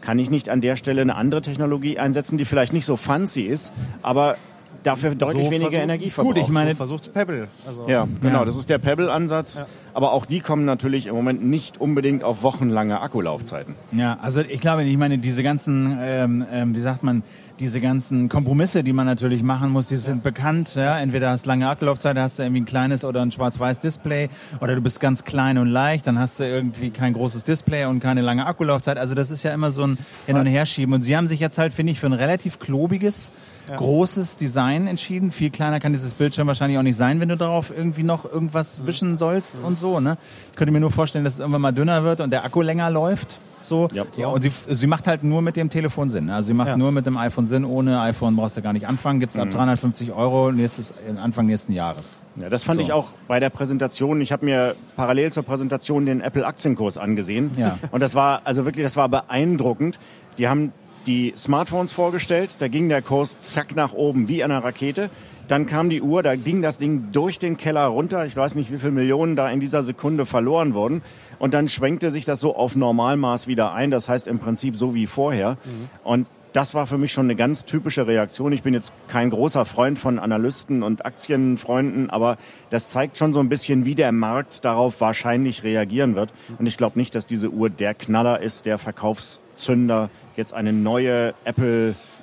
[0.00, 3.42] Kann ich nicht an der Stelle eine andere Technologie einsetzen, die vielleicht nicht so fancy
[3.42, 3.72] ist,
[4.02, 4.36] aber
[4.84, 6.36] dafür deutlich So weniger Energie verbraucht?
[6.36, 7.48] Gut, ich meine- So versucht Pebble.
[7.66, 8.44] Also, Ja, genau, Ja.
[8.44, 9.56] das ist der Pebble-Ansatz.
[9.58, 9.66] Ja.
[9.94, 13.74] Aber auch die kommen natürlich im Moment nicht unbedingt auf wochenlange Akkulaufzeiten.
[13.92, 17.22] Ja, also ich glaube, ich meine, diese ganzen, ähm, ähm, wie sagt man,
[17.58, 20.74] diese ganzen Kompromisse, die man natürlich machen muss, die sind bekannt.
[20.74, 20.98] Ja?
[20.98, 24.28] Entweder hast du lange Akkulaufzeit, hast du irgendwie ein kleines oder ein schwarz-weiß Display
[24.60, 28.00] oder du bist ganz klein und leicht, dann hast du irgendwie kein großes Display und
[28.00, 28.98] keine lange Akkulaufzeit.
[28.98, 30.94] Also das ist ja immer so ein Hin- und Herschieben.
[30.94, 33.32] Und sie haben sich jetzt halt, finde ich, für ein relativ klobiges,
[33.74, 35.30] großes Design entschieden.
[35.30, 38.86] Viel kleiner kann dieses Bildschirm wahrscheinlich auch nicht sein, wenn du darauf irgendwie noch irgendwas
[38.86, 39.98] wischen sollst und so.
[39.98, 40.18] Ne?
[40.50, 42.90] Ich könnte mir nur vorstellen, dass es irgendwann mal dünner wird und der Akku länger
[42.90, 43.40] läuft.
[43.68, 43.88] So.
[43.92, 44.04] Ja.
[44.16, 46.30] Ja, und sie, sie macht halt nur mit dem Telefon Sinn.
[46.30, 46.76] Also sie macht Ja.
[46.76, 47.64] nur mit dem iPhone Sinn.
[47.64, 49.20] Ohne iPhone brauchst du gar nicht anfangen.
[49.20, 52.20] Gibt's ab 350 Euro nächstes, Anfang nächsten Jahres.
[52.36, 52.84] Ja, das fand So.
[52.84, 54.20] ich auch bei der Präsentation.
[54.20, 57.50] Ich habe mir parallel zur Präsentation den Apple-Aktienkurs angesehen.
[57.56, 57.78] Ja.
[57.90, 59.98] Und das war, also wirklich, das war beeindruckend.
[60.38, 60.72] Die haben
[61.06, 65.08] die Smartphones vorgestellt, da ging der Kurs zack nach oben wie eine Rakete.
[65.48, 68.26] Dann kam die Uhr, da ging das Ding durch den Keller runter.
[68.26, 71.02] Ich weiß nicht, wie viele Millionen da in dieser Sekunde verloren wurden.
[71.38, 73.90] Und dann schwenkte sich das so auf Normalmaß wieder ein.
[73.90, 75.56] Das heißt im Prinzip so wie vorher.
[76.02, 78.50] Und das war für mich schon eine ganz typische Reaktion.
[78.52, 82.38] Ich bin jetzt kein großer Freund von Analysten und Aktienfreunden, aber
[82.70, 86.32] das zeigt schon so ein bisschen, wie der Markt darauf wahrscheinlich reagieren wird.
[86.58, 91.34] Und ich glaube nicht, dass diese Uhr der Knaller ist, der Verkaufszünder, jetzt eine neue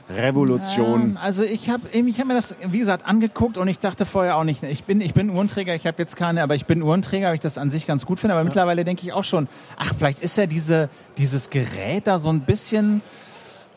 [0.09, 1.01] Apple-Revolution.
[1.01, 4.37] Ähm, also ich habe ich hab mir das, wie gesagt, angeguckt und ich dachte vorher
[4.37, 7.27] auch nicht, ich bin, ich bin Uhrenträger, ich habe jetzt keine, aber ich bin Uhrenträger,
[7.27, 8.35] weil ich das an sich ganz gut finde.
[8.35, 12.29] Aber mittlerweile denke ich auch schon, ach, vielleicht ist ja diese, dieses Gerät da so
[12.29, 13.01] ein bisschen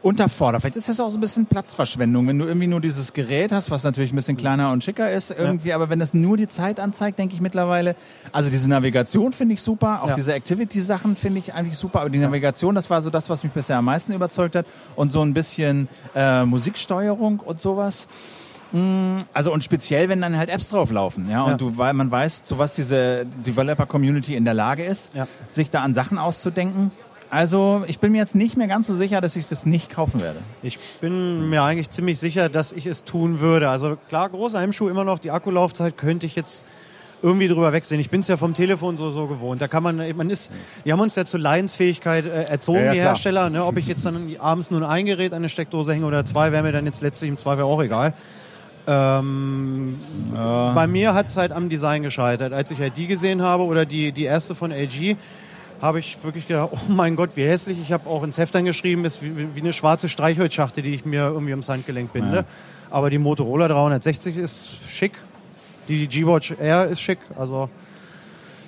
[0.07, 0.63] unterfordert.
[0.63, 3.71] Vielleicht ist das auch so ein bisschen Platzverschwendung, wenn du irgendwie nur dieses Gerät hast,
[3.73, 6.79] was natürlich ein bisschen kleiner und schicker ist irgendwie, aber wenn das nur die Zeit
[6.79, 7.97] anzeigt, denke ich mittlerweile,
[8.31, 10.15] also diese Navigation finde ich super, auch Ja.
[10.15, 13.53] diese Activity-Sachen finde ich eigentlich super, aber die Navigation, das war so das, was mich
[13.53, 18.07] bisher am meisten überzeugt hat und so ein bisschen äh, Musiksteuerung und sowas.
[18.73, 21.57] Mm, Also und speziell, wenn dann halt Apps drauflaufen, ja, und Ja.
[21.57, 25.27] du, weil man weiß, zu was diese Developer-Community in der Lage ist, Ja.
[25.51, 26.91] sich da an Sachen auszudenken.
[27.31, 30.21] Also ich bin mir jetzt nicht mehr ganz so sicher, dass ich das nicht kaufen
[30.21, 30.39] werde.
[30.63, 33.69] Ich bin mir eigentlich ziemlich sicher, dass ich es tun würde.
[33.69, 35.19] Also klar, großer Hemmschuh immer noch.
[35.19, 36.65] Die Akkulaufzeit könnte ich jetzt
[37.23, 38.01] irgendwie drüber wegsehen.
[38.01, 39.61] Ich bin es ja vom Telefon so so gewohnt.
[39.61, 40.53] Da kann man, man ist,
[40.85, 43.01] die haben uns ja zur Leidensfähigkeit äh, erzogen, Ja, ja, die.
[43.01, 43.51] Hersteller.
[43.51, 43.65] Ne?
[43.65, 46.63] Ob ich jetzt dann abends nur ein Gerät an eine Steckdose hänge oder zwei, wäre
[46.63, 48.15] mir dann jetzt letztlich im Zweifel auch egal.
[48.89, 49.99] Ähm,
[50.33, 52.53] Bei mir hat es halt am Design gescheitert.
[52.53, 55.17] Als ich halt die gesehen habe oder die, die erste von LG,
[55.81, 57.79] habe ich wirklich gedacht, oh mein Gott, wie hässlich.
[57.81, 61.27] Ich habe auch ins Heft geschrieben, ist wie, wie eine schwarze Streichholzschachtel, die ich mir
[61.27, 62.45] irgendwie ums Handgelenk binde.
[62.91, 65.13] Aber die Motorola 360 ist schick.
[65.89, 67.19] Die G-Watch Air ist schick.
[67.39, 67.69] Also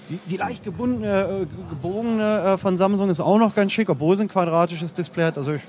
[0.08, 4.16] die, die leicht gebundene, äh, gebogene äh, von Samsung ist auch noch ganz schick, obwohl
[4.16, 5.38] sie ein quadratisches Display hat.
[5.38, 5.62] Also ich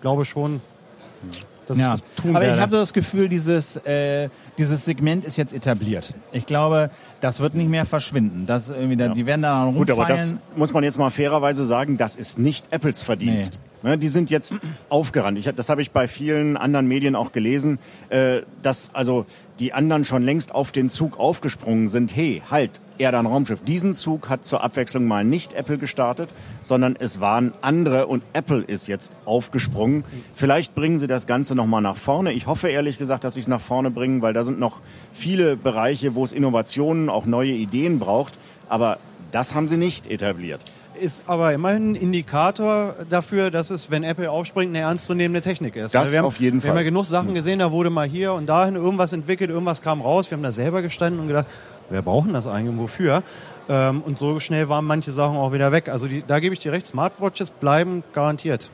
[0.00, 0.60] glaube schon,
[1.66, 1.94] dass Ja.
[1.94, 2.60] ich das tun Aber ich werde.
[2.62, 4.28] habe so das Gefühl, dieses, äh,
[4.58, 6.12] dieses Segment ist jetzt etabliert.
[6.32, 6.90] Ich glaube,
[7.24, 8.44] das wird nicht mehr verschwinden.
[8.46, 11.96] Das irgendwie da, Die werden da Gut, aber das muss man jetzt mal fairerweise sagen,
[11.96, 13.58] das ist nicht Apples Verdienst.
[13.82, 14.54] Ne, die sind jetzt
[14.88, 15.38] aufgerannt.
[15.38, 19.26] Ich, das habe ich bei vielen anderen Medien auch gelesen, äh, dass also
[19.60, 22.14] die anderen schon längst auf den Zug aufgesprungen sind.
[22.14, 23.60] Hey, halt, Erde ein Raumschiff.
[23.62, 26.30] Diesen Zug hat zur Abwechslung mal nicht Apple gestartet,
[26.62, 30.04] sondern es waren andere und Apple ist jetzt aufgesprungen.
[30.34, 32.32] Vielleicht bringen sie das Ganze nochmal nach vorne.
[32.32, 34.80] Ich hoffe ehrlich gesagt, dass sie es nach vorne bringen, weil da sind noch
[35.14, 38.34] viele Bereiche, wo es Innovationen, auch neue Ideen braucht.
[38.68, 38.98] Aber
[39.32, 40.60] das haben sie nicht etabliert.
[41.00, 45.94] ist aber immerhin ein Indikator dafür, dass es, wenn Apple aufspringt, eine ernstzunehmende Technik ist.
[45.94, 46.84] Das wir haben, auf jeden Wir haben Fall.
[46.84, 50.30] ja genug Sachen gesehen, da wurde mal hier und dahin irgendwas entwickelt, irgendwas kam raus.
[50.30, 51.46] Wir haben da selber gestanden und gedacht,
[51.90, 53.22] wer brauchen das eigentlich und wofür?
[53.68, 55.88] Ähm, und so schnell waren manche Sachen auch wieder weg.
[55.88, 58.70] Also die, da gebe ich dir recht, Smartwatches bleiben garantiert.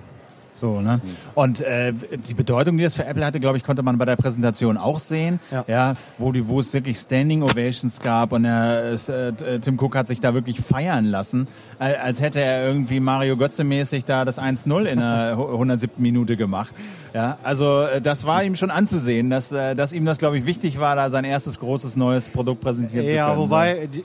[0.53, 1.01] So, ne?
[1.35, 1.93] Und äh,
[2.29, 4.99] die Bedeutung, die das für Apple hatte, glaube ich, konnte man bei der Präsentation auch
[4.99, 5.41] sehen.
[5.67, 5.95] Ja.
[6.19, 10.09] wo, die, wo es wirklich Standing Ovations gab und der, es, äh, Tim Cook hat
[10.09, 11.47] sich da wirklich feiern lassen,
[11.79, 15.91] äh, als hätte er irgendwie Mario Götze-mäßig da das 1-0 in der 107.
[15.99, 16.75] Minute gemacht.
[17.15, 20.47] Ja, also äh, das war ihm schon anzusehen, dass, äh, dass ihm das, glaube ich,
[20.47, 23.17] wichtig war, da sein erstes großes neues Produkt präsentieren zu können.
[23.17, 24.05] Ja, wobei, die,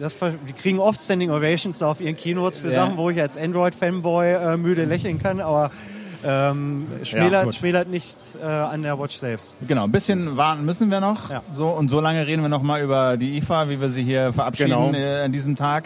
[0.00, 0.14] das,
[0.48, 2.86] die kriegen oft Standing Ovations auf ihren Keynotes für Ja.
[2.86, 5.70] Sachen, wo ich als Android-Fanboy äh, müde lächeln kann, aber
[6.24, 7.54] ähm, schmälert, gut.
[7.54, 9.56] schmälert nicht äh, an der Watch selbst.
[9.66, 11.30] Genau, ein bisschen warten müssen wir noch.
[11.30, 11.42] Ja.
[11.52, 14.32] So, und so lange reden wir noch mal über die IFA, wie wir sie hier
[14.32, 14.92] verabschieden Genau.
[14.92, 15.84] äh, an diesem Tag.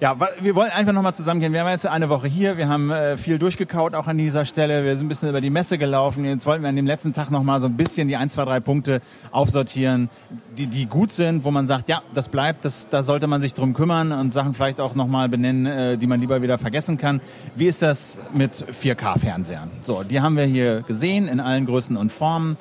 [0.00, 1.52] Ja, wir wollen einfach noch mal zusammengehen.
[1.52, 4.84] Wir haben jetzt eine Woche hier, wir haben äh, viel durchgekaut auch an dieser Stelle.
[4.84, 6.24] Wir sind ein bisschen über die Messe gelaufen.
[6.24, 8.44] Jetzt wollten wir an dem letzten Tag noch mal so ein bisschen die ein, zwei,
[8.44, 10.08] drei Punkte aufsortieren,
[10.56, 13.54] die, die gut sind, wo man sagt, ja, das bleibt, das, da sollte man sich
[13.54, 16.96] drum kümmern und Sachen vielleicht auch noch mal benennen, äh, die man lieber wieder vergessen
[16.96, 17.20] kann.
[17.56, 19.68] Wie ist das mit 4K-Fernsehern?
[19.82, 22.56] So, die haben wir hier gesehen in allen Größen und Formen.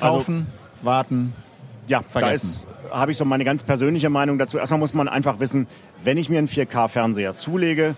[0.00, 0.46] Also- Kaufen,
[0.82, 1.32] warten.
[1.86, 2.66] Ja, Vergessen.
[2.90, 4.58] Habe ich so meine ganz persönliche Meinung dazu.
[4.58, 5.66] Erstmal muss man einfach wissen,
[6.02, 7.94] wenn ich mir einen 4K-Fernseher zulege,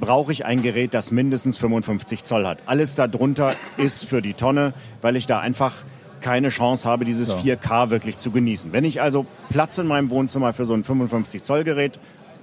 [0.00, 2.58] brauche ich ein Gerät, das mindestens 55 Zoll hat.
[2.66, 5.74] Alles darunter ist für die Tonne, weil ich da einfach
[6.20, 7.36] keine Chance habe, dieses So.
[7.36, 8.72] 4K wirklich zu genießen.
[8.72, 11.98] Wenn ich also Platz in meinem Wohnzimmer für so ein 55 Zoll Gerät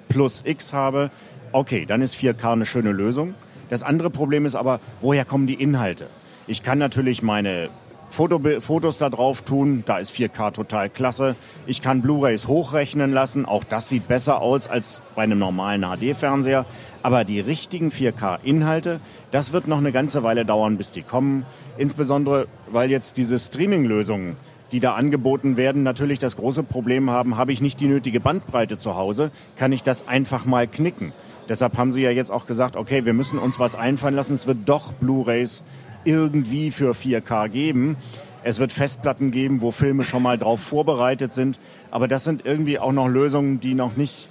[0.09, 1.11] plus X habe,
[1.51, 3.33] okay, dann ist 4K eine schöne Lösung.
[3.69, 6.07] Das andere Problem ist aber, woher kommen die Inhalte?
[6.47, 7.69] Ich kann natürlich meine
[8.15, 11.35] Foto, Fotos da drauf tun, da ist 4K total klasse.
[11.67, 16.65] Ich kann Blu-rays hochrechnen lassen, auch das sieht besser aus als bei einem normalen HD-Fernseher.
[17.03, 19.01] Aber die richtigen 4K-Inhalte,
[19.31, 21.45] das wird noch eine ganze Weile dauern, bis die kommen.
[21.77, 24.37] Insbesondere, weil jetzt diese Streaming-Lösungen,
[24.71, 28.77] die da angeboten werden, natürlich das große Problem haben, habe ich nicht die nötige Bandbreite
[28.77, 31.11] zu Hause, kann ich das einfach mal knicken.
[31.49, 34.33] Deshalb haben sie ja jetzt auch gesagt, okay, wir müssen uns was einfallen lassen.
[34.33, 35.63] Es wird doch Blu-rays
[36.05, 37.97] irgendwie für 4K geben.
[38.43, 41.59] Es wird Festplatten geben, wo Filme schon mal drauf vorbereitet sind.
[41.91, 44.29] Aber das sind irgendwie auch noch Lösungen, die noch nicht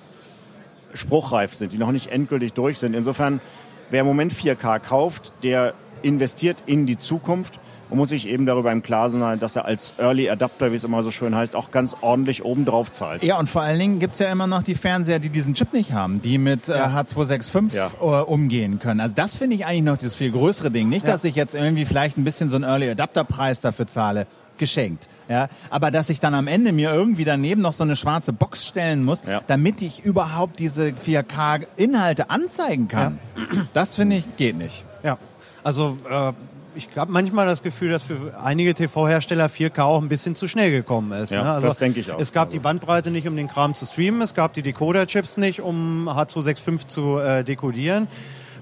[0.95, 2.95] spruchreif sind, die noch nicht endgültig durch sind.
[2.95, 3.41] Insofern,
[3.91, 7.59] wer im Moment 4K kauft, der investiert in die Zukunft
[7.95, 10.83] und muss sich eben darüber im Klaren sein, dass er als Early Adapter, wie es
[10.83, 13.23] immer so schön heißt, auch ganz ordentlich obendrauf zahlt.
[13.23, 15.93] Ja, und vor allen Dingen gibt's ja immer noch die Fernseher, die diesen Chip nicht
[15.93, 17.91] haben, die mit äh, H265 Ja.
[18.01, 18.99] äh, umgehen können.
[18.99, 20.89] Also das finde ich eigentlich noch das viel größere Ding.
[20.89, 24.27] Nicht, dass ich jetzt irgendwie vielleicht ein bisschen so einen Early Adapter Preis dafür zahle,
[24.59, 25.09] geschenkt.
[25.29, 28.67] Ja, aber dass ich dann am Ende mir irgendwie daneben noch so eine schwarze Box
[28.67, 29.41] stellen muss, Ja.
[29.47, 33.19] damit ich überhaupt diese 4K Inhalte anzeigen kann.
[33.73, 34.85] Das finde ich geht nicht.
[35.05, 35.17] Ja,
[35.63, 36.33] also äh,
[36.75, 40.71] ich habe manchmal das Gefühl, dass für einige TV-Hersteller 4K auch ein bisschen zu schnell
[40.71, 41.33] gekommen ist.
[41.33, 41.53] Ja, ne?
[41.53, 42.19] also das denke ich auch.
[42.19, 45.37] Es gab Also- die Bandbreite nicht, um den Kram zu streamen, es gab die Decoder-Chips
[45.37, 48.09] nicht, um H265 zu äh, dekodieren.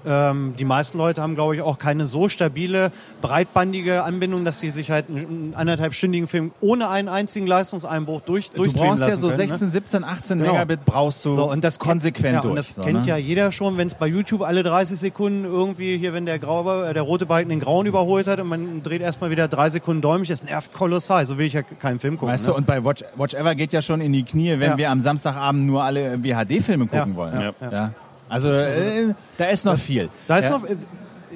[0.05, 4.69] Ähm, die meisten Leute haben, glaube ich, auch keine so stabile, breitbandige Anbindung, dass sie
[4.69, 9.49] sich halt einen anderthalbstündigen Film ohne einen einzigen Leistungseinbruch durch Du brauchst ja so können,
[9.49, 10.51] 16, 17, 18 Genau.
[10.53, 12.49] Megabit brauchst du So, und das konsequent ja, durch.
[12.51, 13.07] Und das so, kennt ne?
[13.07, 16.87] ja jeder schon, wenn es bei YouTube alle 30 Sekunden irgendwie hier, wenn der graue,
[16.89, 20.01] äh, der rote Balken den grauen überholt hat und man dreht erstmal wieder drei Sekunden
[20.01, 21.25] däumig, das nervt kolossal.
[21.25, 22.33] So will ich ja keinen Film gucken.
[22.33, 22.51] Weißt ne?
[22.51, 24.77] du, und bei Watch, Watch Ever geht ja schon in die Knie, wenn Ja.
[24.77, 27.33] wir am Samstagabend nur alle irgendwie HD-Filme gucken Ja, wollen.
[27.61, 27.91] ja, ja.
[28.29, 30.09] Also äh, da ist noch viel.
[30.27, 30.57] Da ist ja.
[30.57, 30.75] noch, äh,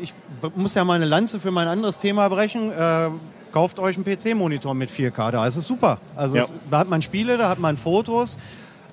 [0.01, 0.13] ich
[0.55, 2.71] muss ja mal eine Lanze für mein anderes Thema brechen.
[2.71, 3.09] Äh,
[3.51, 5.99] kauft euch einen PC-Monitor mit 4K, da ist es super.
[6.15, 6.43] Also Ja.
[6.43, 8.37] es, da hat man Spiele, da hat man Fotos.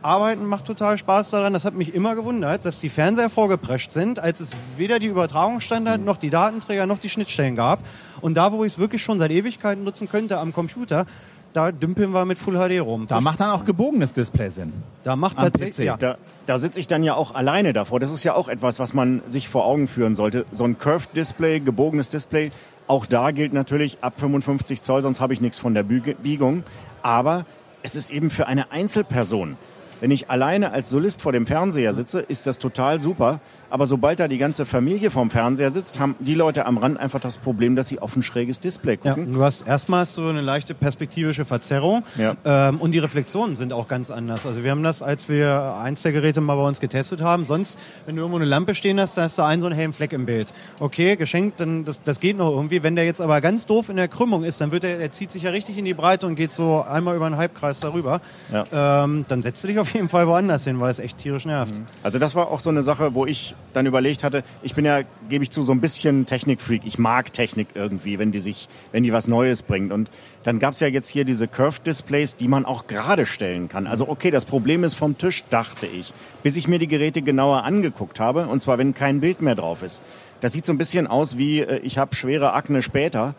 [0.03, 1.55] Arbeiten macht total Spaß daran.
[1.55, 6.05] Das hat mich immer gewundert, dass die Fernseher vorgeprescht sind, als es weder die Übertragungsstandard
[6.05, 7.81] noch die Datenträger noch die Schnittstellen gab.
[8.21, 11.07] Und da, wo ich es wirklich schon seit Ewigkeiten nutzen könnte am Computer,
[11.55, 13.07] da dümpeln wir mit Full HD rum.
[13.09, 14.73] Da macht dann auch gebogenes Display Sinn.
[15.05, 15.97] da macht tatsächlich, ja.
[15.97, 18.01] Da, da sitze ich dann ja auch alleine davor.
[18.01, 20.45] Das ist ja auch etwas, was man sich vor Augen führen sollte.
[20.51, 22.51] So ein Curved Display, gebogenes Display,
[22.87, 26.65] auch da gilt natürlich ab 55 Zoll, sonst habe ich nichts von der Biegung.
[27.03, 27.47] Aber
[27.83, 29.57] es ist eben für eine Einzelperson.
[30.01, 33.41] Wenn ich alleine als Solist vor dem Fernseher sitze, ist das total super.
[33.75, 37.19] Aber sobald da die ganze Familie vorm Fernseher sitzt, haben die Leute am Rand einfach
[37.19, 39.33] das Problem, dass sie auf ein schräges Display Ja, gucken.
[39.33, 42.37] du hast erstmal du eine leichte perspektivische Verzerrung Ja.
[42.45, 44.47] ähm, und die Reflexionen sind auch ganz anders.
[44.47, 47.47] Also wir haben das, als wir eins der Geräte mal bei uns getestet haben.
[47.47, 49.93] Sonst, wenn du irgendwo eine Lampe stehen hast, da hast du einen so einen hellen
[49.93, 50.55] Fleck im Bild.
[50.79, 52.85] Okay, geschenkt, dann das, das geht noch irgendwie.
[52.85, 55.33] Wenn der jetzt aber ganz doof in der Krümmung ist, dann wird er, er zieht
[55.33, 58.21] sich ja richtig in die Breite und geht so einmal über einen Halbkreis darüber.
[58.53, 59.03] Ja.
[59.03, 61.81] Ähm, dann setzt du dich auf jeden Fall woanders hin, weil es echt tierisch nervt.
[62.05, 65.01] Also das war auch so eine Sache, wo ich dann überlegt hatte, ich bin ja,
[65.29, 66.83] gebe ich zu, so ein bisschen Technikfreak.
[66.85, 69.93] Ich mag Technik irgendwie, wenn die sich, wenn die was Neues bringt.
[69.93, 70.11] Und
[70.43, 73.87] dann gab's ja jetzt hier diese Curved Displays, die man auch gerade stellen kann.
[73.87, 77.65] Also okay, das Problem ist vom Tisch, dachte ich, bis ich mir die Geräte genauer
[77.65, 78.47] angeguckt habe.
[78.47, 80.03] Und zwar, wenn kein Bild mehr drauf ist.
[80.41, 83.35] Das sieht so ein bisschen aus wie, äh, ich habe schwere Akne später.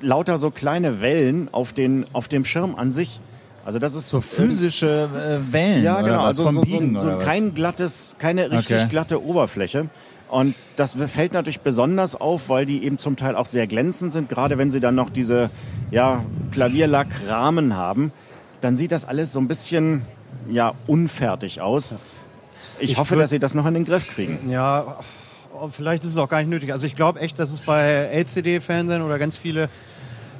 [0.00, 3.20] Lauter so kleine Wellen auf, den, auf dem Schirm an sich.
[3.64, 6.22] Also das ist So physische äh, Wellen ja, genau.
[6.24, 7.24] Also vom so, so, Biegen so was?
[7.24, 8.86] kein glattes, keine richtig Okay.
[8.90, 9.86] glatte Oberfläche.
[10.28, 14.28] Und das fällt natürlich besonders auf, weil die eben zum Teil auch sehr glänzend sind.
[14.30, 15.50] Gerade wenn sie dann noch diese
[15.90, 18.12] ja, Klavierlackrahmen haben,
[18.62, 20.02] dann sieht das alles so ein bisschen
[20.50, 21.92] ja, unfertig aus.
[22.80, 24.50] Ich, Ich hoffe, dass sie das noch in den Griff kriegen.
[24.50, 24.96] Ja,
[25.54, 26.72] oh, vielleicht ist es auch gar nicht nötig.
[26.72, 29.68] Also ich glaube echt, dass es bei LCD-Fernsehern oder ganz viele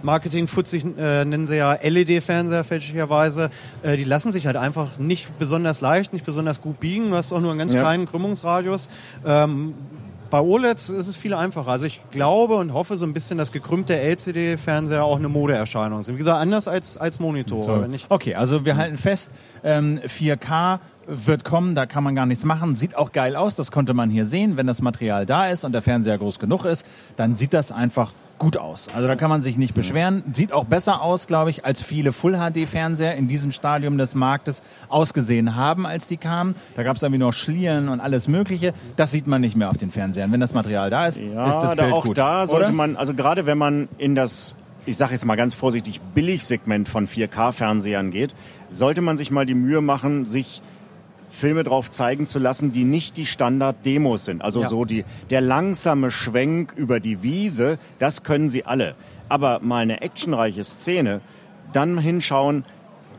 [0.05, 3.51] Marketing-Futzig äh, nennen sie ja LED-Fernseher fälschlicherweise,
[3.83, 7.11] äh, die lassen sich halt einfach nicht besonders leicht, nicht besonders gut biegen.
[7.11, 7.81] Du hast auch nur einen ganz Ja.
[7.81, 8.89] kleinen Krümmungsradius.
[9.25, 9.75] Ähm,
[10.31, 11.69] bei OLEDs ist es viel einfacher.
[11.71, 16.15] Also ich glaube und hoffe so ein bisschen, dass gekrümmte LCD-Fernseher auch eine Modeerscheinung sind.
[16.15, 17.87] Wie gesagt, anders als, als Monitore.
[17.91, 17.97] So.
[18.09, 19.31] Okay, also wir halten fest,
[19.63, 22.77] ähm, 4K wird kommen, da kann man gar nichts machen.
[22.77, 24.57] Sieht auch geil aus, das konnte man hier sehen.
[24.57, 26.87] Wenn das Material da ist und der Fernseher groß genug ist,
[27.17, 28.13] dann sieht das einfach
[28.43, 28.89] gut aus.
[28.95, 30.25] Also da kann man sich nicht beschweren.
[30.33, 35.55] Sieht auch besser aus, glaube ich, als viele Full-HD-Fernseher in diesem Stadium des Marktes ausgesehen
[35.55, 36.57] haben, als die kamen.
[36.75, 38.75] Da gab es irgendwie noch Schlieren und alles Mögliche.
[38.97, 40.33] Das sieht man nicht mehr auf den Fernsehern.
[40.33, 42.19] Wenn das Material da ist, Ja, ist das da Bild auch gut.
[42.19, 42.73] da sollte oder?
[42.75, 47.07] man, also gerade wenn man in das, ich sage jetzt mal ganz vorsichtig, Billigsegment von
[47.07, 48.35] 4K-Fernsehern geht,
[48.71, 50.63] sollte man sich mal die Mühe machen, sich
[51.33, 54.43] Filme drauf zeigen zu lassen, die nicht die Standard-Demos sind.
[54.43, 54.69] Also Ja.
[54.69, 58.95] so die, der langsame Schwenk über die Wiese, das können sie alle.
[59.29, 61.21] Aber mal eine actionreiche Szene,
[61.73, 62.65] dann hinschauen,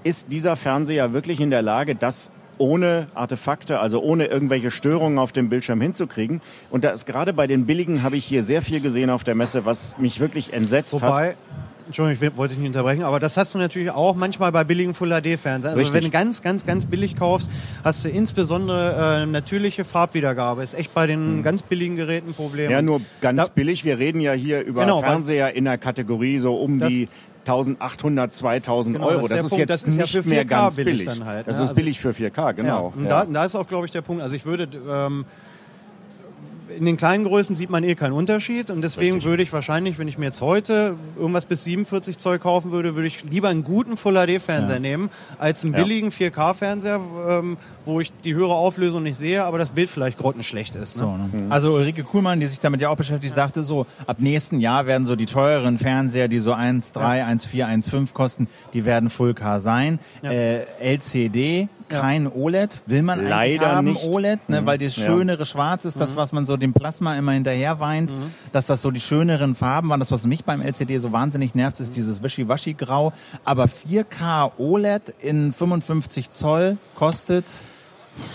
[0.04, 5.32] ist dieser Fernseher wirklich in der Lage, das ohne Artefakte, also ohne irgendwelche Störungen auf
[5.32, 6.39] dem Bildschirm hinzukriegen.
[6.69, 9.34] Und da ist gerade bei den billigen habe ich hier sehr viel gesehen auf der
[9.36, 11.36] Messe, was mich wirklich entsetzt hat.
[11.85, 14.93] Entschuldigung, ich wollte dich nicht unterbrechen, aber das hast du natürlich auch manchmal bei billigen
[14.93, 15.77] Full HD-Fernsehern.
[15.77, 17.51] Also wenn du ganz, ganz, ganz billig kaufst,
[17.83, 20.63] hast du insbesondere äh, natürliche Farbwiedergabe.
[20.63, 22.65] Ist echt bei den ganz billigen Geräten ein Problem.
[22.67, 22.71] Hm.
[22.71, 23.83] Ja, nur ganz Da- billig.
[23.85, 27.09] Wir reden ja hier über Genau, Fernseher in der Kategorie so um Das- die
[27.45, 29.27] 1800, 2000 Genau, Euro.
[29.27, 31.25] das ist Das ist jetzt Das ist ja nicht für mehr 4K ganz billig billig.
[31.25, 31.63] halt, das ne?
[31.63, 32.93] ist Also- billig für 4K, Ja, genau.
[32.95, 33.25] und Ja.
[33.25, 34.21] da, da ist auch, glaube ich, der Punkt.
[34.23, 35.25] Also ich würde ähm,
[36.78, 39.30] in den kleinen Größen sieht man eh keinen Unterschied und deswegen Richtig.
[39.30, 43.08] würde ich wahrscheinlich, wenn ich mir jetzt heute irgendwas bis 47 Zoll kaufen würde, würde
[43.08, 44.80] ich lieber einen guten Full HD Fernseher Ja.
[44.80, 45.80] nehmen als einen Ja.
[45.84, 46.99] billigen 4K Fernseher,
[47.30, 50.97] ähm, wo ich die höhere Auflösung nicht sehe, aber das Bild vielleicht grottenschlecht ist.
[50.97, 51.04] Ne?
[51.04, 51.45] So, ne?
[51.49, 55.06] Also Ulrike Kuhlmann, die sich damit ja auch beschäftigt, sagte so, ab nächsten Jahr werden
[55.06, 59.99] so die teureren Fernseher, die so 1,3, 1,4, 1,5 kosten, die werden Full K sein.
[60.21, 60.32] Ja.
[60.32, 61.67] Äh, LCD,
[62.01, 64.03] kein OLED, will man eigentlich Leider haben nicht.
[64.03, 65.06] OLED, ne, weil das Ja.
[65.06, 68.13] schönere Schwarz ist, das was man so dem Plasma immer hinterher weint,
[68.51, 69.99] dass das so die schöneren Farben waren.
[69.99, 73.13] Das was mich beim LCD so wahnsinnig nervt, ist dieses Wischiwaschi Grau.
[73.45, 77.45] Aber 4K OLED in 55 Zoll kostet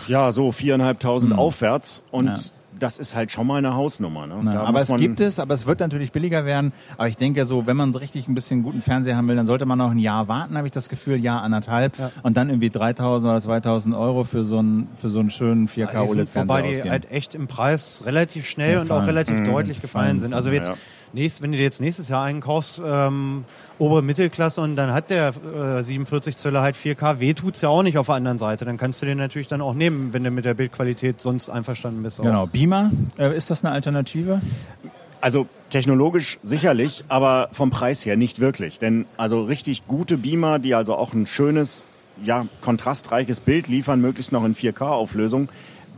[0.08, 1.38] ja, so viereinhalbtausend Hm.
[1.38, 2.02] aufwärts.
[2.10, 2.34] Und Ja.
[2.78, 4.26] Das ist halt schon mal eine Hausnummer.
[4.26, 4.38] Ne?
[4.42, 6.72] Na, aber es gibt es, aber es wird natürlich billiger werden.
[6.96, 9.46] Aber ich denke so, wenn man so richtig ein bisschen guten Fernseher haben will, dann
[9.46, 12.10] sollte man noch ein Jahr warten, habe ich das Gefühl, Jahr anderthalb ja.
[12.22, 15.92] und dann irgendwie 3000 oder 2000 Euro für so einen für so einen schönen 4K
[15.92, 18.90] ja, OLED-Fernseher Wobei die halt echt im Preis relativ schnell gefallen.
[18.90, 19.44] und auch relativ mhm.
[19.44, 20.32] deutlich gefallen sind.
[20.32, 20.76] Also jetzt ja
[21.12, 23.44] nächst, wenn du jetzt nächstes Jahr einen kaufst, ähm,
[23.78, 25.32] obere Mittelklasse und dann hat der
[25.78, 28.64] äh, 47 Zöller halt 4K, weh tut's ja auch nicht auf der anderen Seite.
[28.64, 32.02] Dann kannst du den natürlich dann auch nehmen, wenn du mit der Bildqualität sonst einverstanden
[32.02, 32.20] bist.
[32.20, 32.24] Auch.
[32.24, 34.40] Genau, Beamer, äh, ist das eine Alternative?
[35.20, 38.78] Also technologisch sicherlich, aber vom Preis her nicht wirklich.
[38.78, 41.84] Denn also richtig gute Beamer, die also auch ein schönes,
[42.22, 45.48] ja, kontrastreiches Bild liefern, möglichst noch in 4K-Auflösung,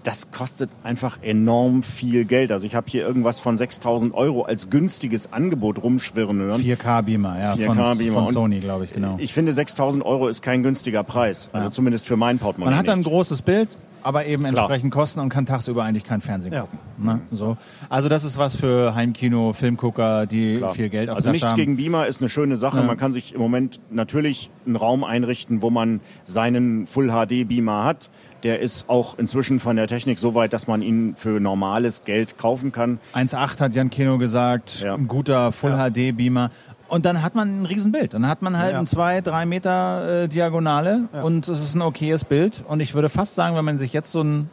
[0.02, 2.52] das kostet einfach enorm viel Geld.
[2.52, 6.60] Also ich habe hier irgendwas von 6000 Euro als günstiges Angebot rumschwirren hören.
[6.60, 8.12] 4K Beamer, ja, 4K Beamer.
[8.12, 9.16] von, von Sony, glaube ich, genau.
[9.18, 11.50] Ich finde 6000 Euro ist kein günstiger Preis.
[11.52, 11.72] Also ja.
[11.72, 12.94] zumindest für mein Portemonnaie Man hat nicht.
[12.94, 13.68] ein großes Bild,
[14.02, 15.02] aber eben entsprechend Klar.
[15.02, 16.62] Kosten und kann tagsüber eigentlich kein Fernsehen ja.
[16.62, 16.78] gucken.
[16.98, 17.20] Ne?
[17.30, 17.56] So.
[17.88, 20.70] Also das ist was für Heimkino, Filmgucker, die Klar.
[20.70, 21.56] viel Geld auf Also nichts haben.
[21.56, 22.78] gegen Beamer ist eine schöne Sache.
[22.78, 22.82] Ja.
[22.84, 27.84] Man kann sich im Moment natürlich einen Raum einrichten, wo man seinen Full HD Beamer
[27.84, 28.10] hat
[28.42, 32.38] der ist auch inzwischen von der Technik so weit, dass man ihn für normales Geld
[32.38, 32.98] kaufen kann.
[33.14, 34.94] 1.8 hat Jan Kino gesagt, ja.
[34.94, 35.90] ein guter Full ja.
[35.90, 36.50] HD Beamer.
[36.88, 38.14] Und dann hat man ein Riesenbild.
[38.14, 38.78] Dann hat man halt ja.
[38.80, 41.22] ein zwei, drei Meter äh, Diagonale ja.
[41.22, 42.64] und es ist ein okayes Bild.
[42.66, 44.50] Und ich würde fast sagen, wenn man sich jetzt so ein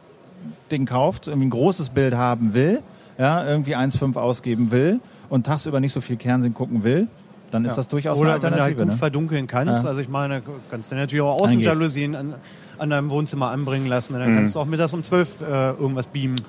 [0.70, 2.80] Ding kauft, irgendwie ein großes Bild haben will,
[3.18, 7.08] ja, irgendwie 1,5 ausgeben will und tagsüber nicht so viel Fernsehen gucken will,
[7.50, 7.76] dann ist ja.
[7.76, 8.62] das durchaus Oder eine Alternative.
[8.62, 8.98] Oder wenn du halt gut ne?
[8.98, 9.82] verdunkeln kannst.
[9.82, 9.88] Ja.
[9.88, 12.34] Also ich meine, kannst du natürlich auch Außenjalousien
[12.78, 14.14] an, deinem Wohnzimmer anbringen lassen.
[14.14, 14.36] Und dann mhm.
[14.36, 16.40] kannst du auch mittags um zwölf äh, irgendwas beamen.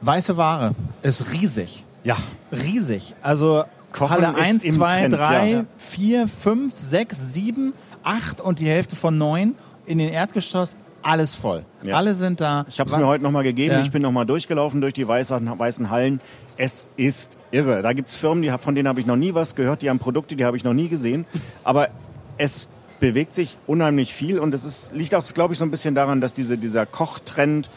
[0.00, 1.84] Weiße Ware ist riesig.
[2.04, 2.16] Ja.
[2.50, 3.14] Riesig.
[3.22, 7.72] Also Kochen Halle 1, 2, 3, 4, 5, 6, 7,
[8.02, 9.54] 8 und die Hälfte von 9
[9.86, 11.64] in den Erdgeschoss alles voll.
[11.84, 11.96] Ja.
[11.96, 12.64] Alle sind da.
[12.68, 13.74] Ich habe es mir heute nochmal gegeben.
[13.74, 13.82] Ja.
[13.82, 16.20] Ich bin nochmal durchgelaufen durch die weißen, weißen Hallen.
[16.56, 17.82] Es ist irre.
[17.82, 19.82] Da gibt es Firmen, die, von denen habe ich noch nie was gehört.
[19.82, 21.24] Die haben Produkte, die habe ich noch nie gesehen.
[21.64, 21.88] Aber
[22.38, 22.68] es
[23.02, 26.20] bewegt sich unheimlich viel und es ist, liegt auch, glaube ich, so ein bisschen daran,
[26.20, 27.68] dass diese, dieser Kochtrend,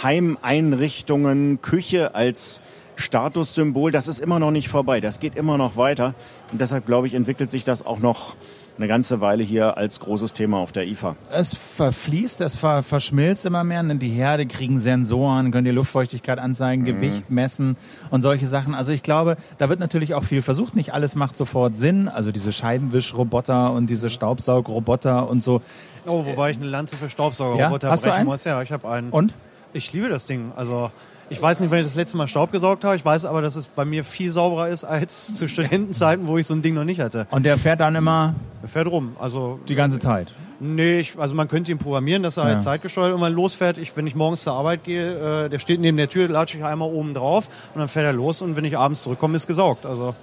[0.00, 2.60] Heimeinrichtungen, Küche als
[2.94, 5.00] Statussymbol, das ist immer noch nicht vorbei.
[5.00, 6.14] Das geht immer noch weiter.
[6.52, 8.36] Und deshalb, glaube ich, entwickelt sich das auch noch
[8.78, 11.16] eine ganze Weile hier als großes Thema auf der IFA.
[11.32, 13.82] Es verfließt, es ver verschmilzt immer mehr.
[13.82, 16.86] Die Herde kriegen Sensoren, können die Luftfeuchtigkeit anzeigen, mhm.
[16.86, 17.76] Gewicht messen
[18.10, 18.74] und solche Sachen.
[18.74, 20.76] Also ich glaube, da wird natürlich auch viel versucht.
[20.76, 22.08] Nicht alles macht sofort Sinn.
[22.08, 25.60] Also diese Scheibenwischroboter und diese Staubsaugroboter und so.
[26.06, 27.92] Oh, wobei ich eine Lanze für Staubsaugerroboter ja?
[27.92, 28.44] Hast brechen muss.
[28.44, 29.10] Ja, ich habe einen.
[29.10, 29.34] Und?
[29.72, 30.52] Ich liebe das Ding.
[30.56, 30.90] Also
[31.30, 32.96] ich weiß nicht, wann ich das letzte Mal Staub gesaugt habe.
[32.96, 36.46] Ich weiß aber, dass es bei mir viel sauberer ist als zu Studentenzeiten, wo ich
[36.46, 37.26] so ein Ding noch nicht hatte.
[37.30, 38.34] Und der fährt dann immer?
[38.62, 39.16] Der fährt rum.
[39.18, 40.32] Also die ganze Zeit.
[40.60, 42.54] Nee, ich, also man könnte ihn programmieren, dass er halt ja.
[42.56, 43.78] halt zeitgesteuert immer losfährt.
[43.78, 46.64] Ich, wenn ich morgens zur Arbeit gehe, äh, der steht neben der Tür, latsche ich
[46.64, 49.86] einmal oben drauf und dann fährt er los und wenn ich abends zurückkomme, ist gesaugt.
[49.86, 50.16] Also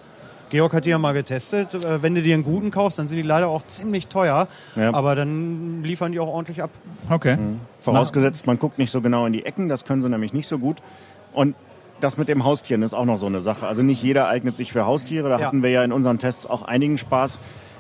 [0.56, 1.74] Georg hat die ja mal getestet.
[1.74, 4.48] Äh, wenn du dir einen guten kaufst, dann sind die leider auch ziemlich teuer.
[4.78, 4.94] Ja.
[4.94, 6.70] Aber dann liefern die auch ordentlich ab.
[7.10, 7.36] Okay.
[7.36, 7.60] Mhm.
[7.82, 10.58] Vorausgesetzt, man guckt nicht so genau in die Ecken, das können sie nämlich nicht so
[10.58, 10.78] gut.
[11.34, 11.56] Und
[12.00, 13.68] das mit dem Haustieren ist auch noch so eine Sache.
[13.68, 15.28] Also nicht jeder eignet sich für Haustiere.
[15.28, 15.46] Da ja.
[15.46, 17.40] hatten wir ja in unseren Tests auch einigen Spaß.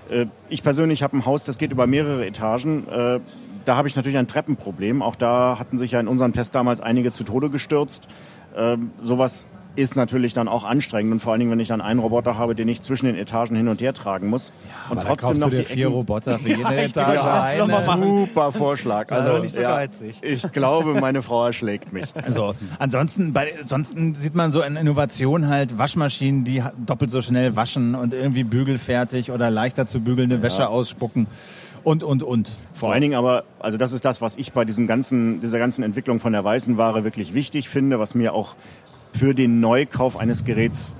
[0.10, 2.90] Äh, ich persönlich habe ein Haus, das geht über mehrere Etagen.
[2.90, 3.20] Äh,
[3.64, 5.02] da habe ich natürlich ein Treppenproblem.
[5.02, 8.10] Auch da hatten sich ja in unserem Test damals einige zu Tode gestürzt.
[8.56, 12.00] Ähm, sowas ist natürlich dann auch anstrengend und vor allen Dingen, wenn ich dann einen
[12.00, 15.40] Roboter habe, den ich zwischen den Etagen hin und her tragen muss ja, und trotzdem
[15.40, 19.06] noch die vier Ecken Roboter für jede ja, Etage ja, Super Vorschlag.
[19.16, 19.82] Also nicht so ja,
[20.22, 22.06] ich glaube, meine Frau erschlägt mich.
[22.26, 27.56] Also ansonsten, bei, ansonsten sieht man so in Innovation halt Waschmaschinen, die doppelt so schnell
[27.56, 31.28] waschen und irgendwie bügelfertig oder leichter zu bügelnde Wäsche ausspucken
[31.86, 32.52] und und und.
[32.74, 32.94] Vor so.
[32.94, 36.20] allen Dingen aber, also das ist das, was ich bei diesem ganzen, dieser ganzen Entwicklung
[36.20, 38.56] von der weißen Ware wirklich wichtig finde, was mir auch
[39.16, 40.96] für den Neukauf eines Geräts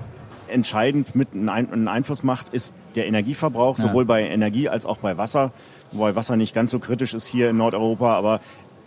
[0.48, 3.86] entscheidend mit einen Einfluss macht, ist der Energieverbrauch, ja.
[3.86, 5.52] sowohl bei Energie als auch bei Wasser.
[5.92, 8.40] Wobei Wasser nicht ganz so kritisch ist hier in Nordeuropa, aber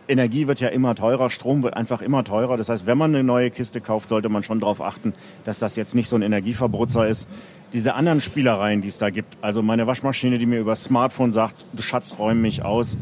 [0.07, 2.57] Energie wird ja immer teurer, Strom wird einfach immer teurer.
[2.57, 5.13] Das heißt, wenn man eine neue Kiste kauft, sollte man schon darauf achten,
[5.45, 7.27] dass das jetzt nicht so ein Energieverbrutzer ist.
[7.73, 11.65] Diese anderen Spielereien, die es da gibt, also meine Waschmaschine, die mir über Smartphone sagt,
[11.73, 12.97] du Schatz, räum mich aus,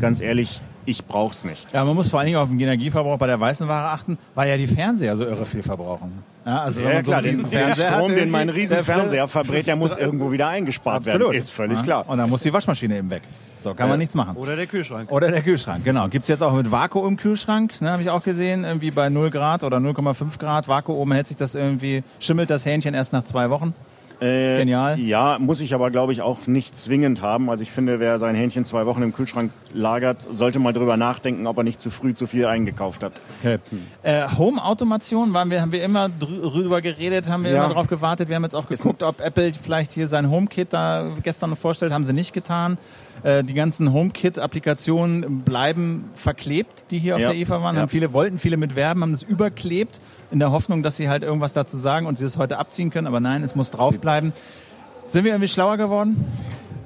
[0.00, 1.72] ganz ehrlich, ich brauch's nicht.
[1.72, 4.48] Ja, man muss vor allen Dingen auf den Energieverbrauch bei der weißen Ware achten, weil
[4.48, 6.24] ja die Fernseher so irre viel verbrauchen.
[6.46, 10.48] Ja, also ja, klar, so den Strom, den mein Riesenfernseher verbrät, der muss irgendwo wieder
[10.48, 11.28] eingespart Absolut.
[11.28, 11.38] werden.
[11.38, 11.84] Ist völlig ja.
[11.84, 12.08] klar.
[12.08, 13.22] Und dann muss die Waschmaschine eben weg.
[13.58, 14.36] So, kann man nichts machen.
[14.36, 15.10] Oder der Kühlschrank.
[15.12, 16.08] Oder der Kühlschrank, genau.
[16.08, 19.76] Gibt's jetzt auch mit Vakuum-Kühlschrank, ne, habe ich auch gesehen, irgendwie bei 0 Grad oder
[19.78, 23.74] 0,5 Grad Vakuum hält sich das irgendwie, schimmelt das Hähnchen erst nach zwei Wochen.
[24.20, 24.98] Äh, Genial.
[24.98, 27.50] Ja, muss ich aber, glaube ich, auch nicht zwingend haben.
[27.50, 31.46] Also ich finde, wer sein Hähnchen zwei Wochen im Kühlschrank lagert, sollte mal drüber nachdenken,
[31.46, 33.20] ob er nicht zu früh zu viel eingekauft hat.
[33.40, 33.58] Okay.
[33.70, 33.86] Hm.
[34.02, 37.64] Äh, Home-Automation, wir, haben wir immer drüber geredet, haben wir ja.
[37.64, 38.28] immer drauf gewartet.
[38.28, 42.04] Wir haben jetzt auch geguckt, ob Apple vielleicht hier sein HomeKit da gestern vorstellt, haben
[42.04, 42.76] sie nicht getan.
[43.22, 47.30] Äh, die ganzen HomeKit-Applikationen bleiben verklebt, die hier auf ja.
[47.30, 47.76] der IFA waren.
[47.76, 47.82] Ja.
[47.82, 50.00] Haben viele wollten viele mitwerben, haben es überklebt
[50.30, 53.06] in der Hoffnung, dass sie halt irgendwas dazu sagen und sie es heute abziehen können.
[53.06, 54.07] Aber nein, es muss draufbleiben.
[54.08, 56.24] Sind wir irgendwie schlauer geworden?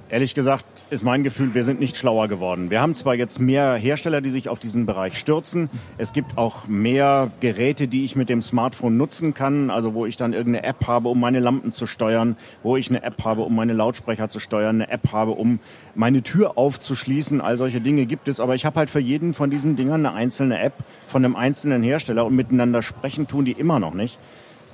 [0.08, 2.68] Ehrlich gesagt ist mein Gefühl, wir sind nicht schlauer geworden.
[2.68, 5.70] Wir haben zwar jetzt mehr Hersteller, die sich auf diesen Bereich stürzen.
[5.98, 9.70] Es gibt auch mehr Geräte, die ich mit dem Smartphone nutzen kann.
[9.70, 13.04] Also wo ich dann irgendeine App habe, um meine Lampen zu steuern, wo ich eine
[13.04, 15.60] App habe, um meine Lautsprecher zu steuern, eine App habe, um
[15.94, 17.40] meine Tür aufzuschließen.
[17.40, 18.40] All solche Dinge gibt es.
[18.40, 20.74] Aber ich habe halt für jeden von diesen Dingern eine einzelne App
[21.06, 24.18] von einem einzelnen Hersteller und miteinander sprechen tun die immer noch nicht.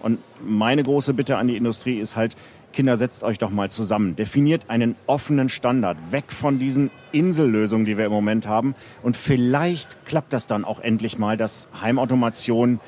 [0.00, 2.36] Und meine große Bitte an die Industrie ist halt,
[2.72, 4.14] Kinder, setzt euch doch mal zusammen.
[4.14, 5.96] Definiert einen offenen Standard.
[6.10, 8.74] Weg von diesen Insellösungen, die wir im Moment haben.
[9.02, 12.78] Und vielleicht klappt das dann auch endlich mal, dass Heimautomation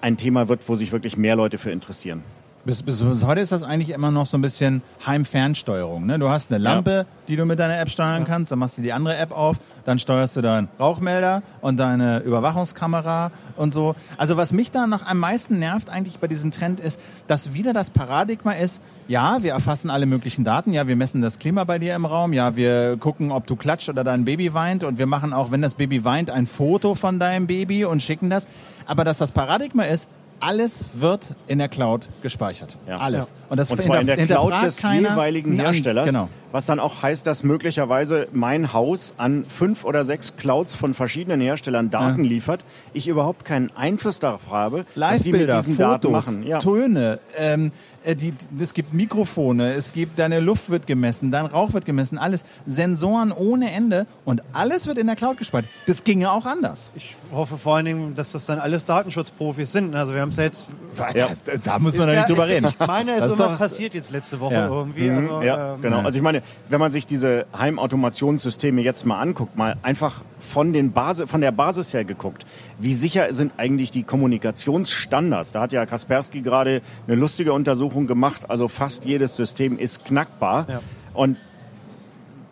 [0.00, 2.22] ein Thema wird, wo sich wirklich mehr Leute für interessieren.
[2.68, 6.04] Bis, bis, bis, heute ist das eigentlich immer noch so ein bisschen Heimfernsteuerung.
[6.04, 6.18] Ne?
[6.18, 7.04] Du hast eine Lampe, ja.
[7.26, 8.28] die du mit deiner App steuern ja.
[8.28, 9.56] kannst, dann machst du die andere App auf,
[9.86, 13.94] dann steuerst du deinen Rauchmelder und deine Überwachungskamera und so.
[14.18, 17.72] Also was mich da noch am meisten nervt eigentlich bei diesem Trend ist, dass wieder
[17.72, 21.78] das Paradigma ist, ja, wir erfassen alle möglichen Daten, ja, wir messen das Klima bei
[21.78, 25.06] dir im Raum, ja, wir gucken, ob du klatscht oder dein Baby weint und wir
[25.06, 28.46] machen auch, wenn das Baby weint, ein Foto von deinem Baby und schicken das.
[28.84, 30.06] Aber dass das Paradigma ist,
[30.40, 32.76] alles wird in der Cloud gespeichert.
[32.86, 32.98] Ja.
[32.98, 33.30] Alles.
[33.30, 33.36] Ja.
[33.50, 36.06] Und, das und zwar in der Cloud des jeweiligen Herstellers.
[36.06, 36.28] Genau.
[36.50, 41.40] Was dann auch heißt, dass möglicherweise mein Haus an fünf oder sechs Clouds von verschiedenen
[41.40, 42.30] Herstellern Daten ja.
[42.30, 42.64] liefert.
[42.94, 46.42] Ich überhaupt keinen Einfluss darauf habe, was die mit diesen Fotos, Daten machen.
[46.44, 46.58] Ja.
[46.58, 47.70] Töne, ähm,
[48.04, 52.16] äh, die, es gibt Mikrofone, es gibt, deine Luft wird gemessen, dein Rauch wird gemessen,
[52.16, 52.44] alles.
[52.66, 55.70] Sensoren ohne Ende und alles wird in der Cloud gespeichert.
[55.86, 56.92] Das ginge auch anders.
[56.94, 59.94] Ich hoffe vor allen Dingen, dass das dann alles Datenschutzprofis sind.
[59.94, 60.68] Also wir haben es ja jetzt...
[61.14, 61.28] Ja.
[61.62, 62.68] Da muss man ja nicht drüber reden.
[62.68, 64.68] Ich meine, es ist irgendwas passiert jetzt letzte Woche ja.
[64.68, 65.10] irgendwie.
[65.10, 65.18] Mhm.
[65.18, 65.98] Also, ja, ähm, genau.
[66.00, 66.37] Also ich meine,
[66.68, 71.52] wenn man sich diese Heimautomationssysteme jetzt mal anguckt, mal einfach von, den Basis, von der
[71.52, 72.46] Basis her geguckt,
[72.78, 75.52] wie sicher sind eigentlich die Kommunikationsstandards?
[75.52, 78.48] Da hat ja Kaspersky gerade eine lustige Untersuchung gemacht.
[78.48, 80.66] Also fast jedes System ist knackbar.
[80.68, 80.80] Ja.
[81.14, 81.36] Und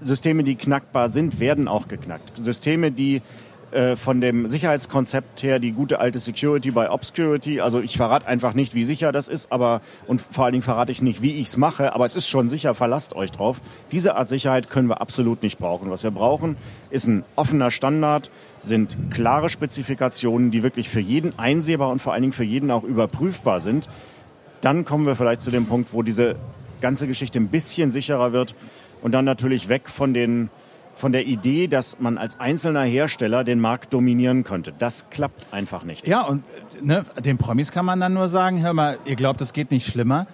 [0.01, 2.45] Systeme, die knackbar sind, werden auch geknackt.
[2.45, 3.23] Systeme, die
[3.73, 7.61] äh, von dem Sicherheitskonzept her die gute alte Security by Obscurity.
[7.61, 10.93] Also ich verrate einfach nicht, wie sicher das ist, aber und vor allen Dingen verrate
[10.93, 13.61] ich nicht, wie ich es mache, aber es ist schon sicher, verlasst euch drauf.
[13.91, 15.91] Diese Art Sicherheit können wir absolut nicht brauchen.
[15.91, 16.57] Was wir brauchen,
[16.91, 22.23] ist ein offener Standard, sind klare Spezifikationen, die wirklich für jeden einsehbar und vor allen
[22.23, 23.89] Dingen für jeden auch überprüfbar sind.
[24.61, 26.37] Dann kommen wir vielleicht zu dem Punkt, wo diese
[26.81, 28.55] ganze Geschichte ein bisschen sicherer wird
[29.03, 30.51] und dann natürlich weg von den
[30.97, 34.73] von der Idee, dass man als einzelner Hersteller den Markt dominieren könnte.
[34.79, 36.09] Das klappt einfach nicht.
[36.09, 36.43] Ja, und
[36.83, 39.87] ne, den Promis kann man dann nur sagen, hör mal, ihr glaubt, es geht nicht
[39.87, 40.27] schlimmer.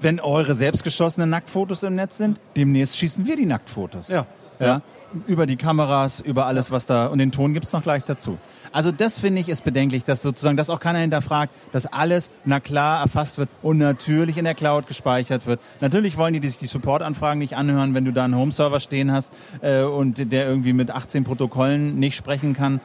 [0.00, 4.08] Wenn eure selbstgeschossenen Nacktfotos im Netz sind, demnächst schießen wir die Nacktfotos.
[4.08, 4.26] Ja.
[4.60, 4.82] ja
[5.26, 8.38] über die Kameras, über alles, was da, und den Ton gibt's noch gleich dazu.
[8.72, 12.60] Also das finde ich ist bedenklich, dass sozusagen, dass auch keiner hinterfragt, dass alles, na
[12.60, 15.60] klar, erfasst wird und natürlich in der Cloud gespeichert wird.
[15.80, 19.32] Natürlich wollen die sich die Supportanfragen nicht anhören, wenn du da einen Home-Server stehen hast
[19.60, 22.80] äh, und der irgendwie mit 18 Protokollen nicht sprechen kann.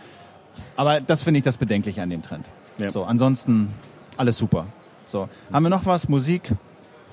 [0.76, 2.46] Aber das finde ich das Bedenkliche an dem Trend.
[2.78, 2.90] Ja.
[2.90, 3.74] So, ansonsten
[4.18, 4.66] alles super.
[5.08, 6.08] So, haben wir noch was?
[6.08, 6.52] Musik,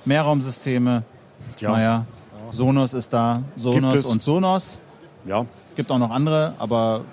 [0.05, 1.03] Mehrraumsysteme.
[1.61, 1.71] Ja.
[1.71, 2.07] Naja,
[2.51, 4.79] Sonos ist da, Sonos und Sonos.
[5.27, 5.47] Ja.
[5.74, 7.05] Gibt auch noch andere, aber.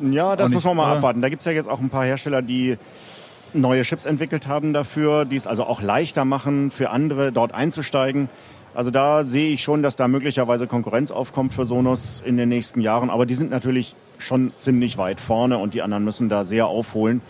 [0.00, 0.96] Ja, das muss man mal oder?
[0.96, 1.20] abwarten.
[1.20, 2.78] Da gibt es ja jetzt auch ein paar Hersteller, die
[3.52, 8.28] neue Chips entwickelt haben dafür, die es also auch leichter machen, für andere dort einzusteigen.
[8.74, 12.80] Also da sehe ich schon, dass da möglicherweise Konkurrenz aufkommt für Sonos in den nächsten
[12.80, 13.10] Jahren.
[13.10, 17.20] Aber die sind natürlich schon ziemlich weit vorne und die anderen müssen da sehr aufholen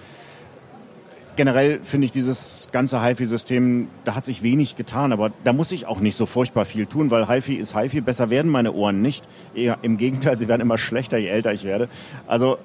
[1.36, 5.86] generell finde ich dieses ganze HiFi-System, da hat sich wenig getan, aber da muss ich
[5.86, 9.24] auch nicht so furchtbar viel tun, weil HiFi ist HiFi, besser werden meine Ohren nicht.
[9.54, 11.88] Eher im Gegenteil, sie werden immer schlechter, je älter ich werde.
[12.26, 12.58] Also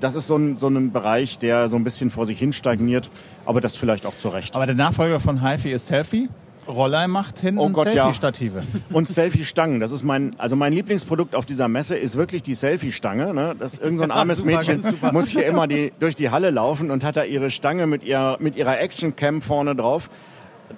[0.00, 3.10] das ist so ein, so ein Bereich, der so ein bisschen vor sich hin stagniert,
[3.44, 4.54] aber das vielleicht auch zu Recht.
[4.54, 6.28] Aber der Nachfolger von HiFi ist Selfie?
[6.68, 8.58] Roller macht hinten oh Gott, Selfie-Stative.
[8.58, 8.80] Ja.
[8.96, 9.80] Und Selfie-Stangen.
[9.80, 13.34] Das ist mein, also mein Lieblingsprodukt auf dieser Messe ist wirklich die Selfie-Stange.
[13.34, 13.54] Ne?
[13.58, 16.90] Das irgend so ein armes super, Mädchen muss hier immer die, durch die Halle laufen
[16.90, 20.08] und hat da ihre Stange mit, ihr, mit ihrer Action-Cam vorne drauf.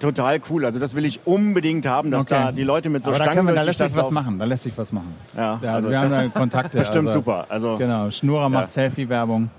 [0.00, 0.64] Total cool.
[0.64, 2.34] Also das will ich unbedingt haben, dass okay.
[2.34, 4.38] da die Leute mit so Aber Stangen da, wir, da lässt sich was machen.
[4.38, 5.14] Da lässt sich was machen.
[5.36, 6.78] Ja, ja also wir haben da Kontakte.
[6.78, 7.46] Bestimmt also, super.
[7.48, 8.10] Also genau.
[8.10, 9.50] Schnurrer macht Selfie-Werbung.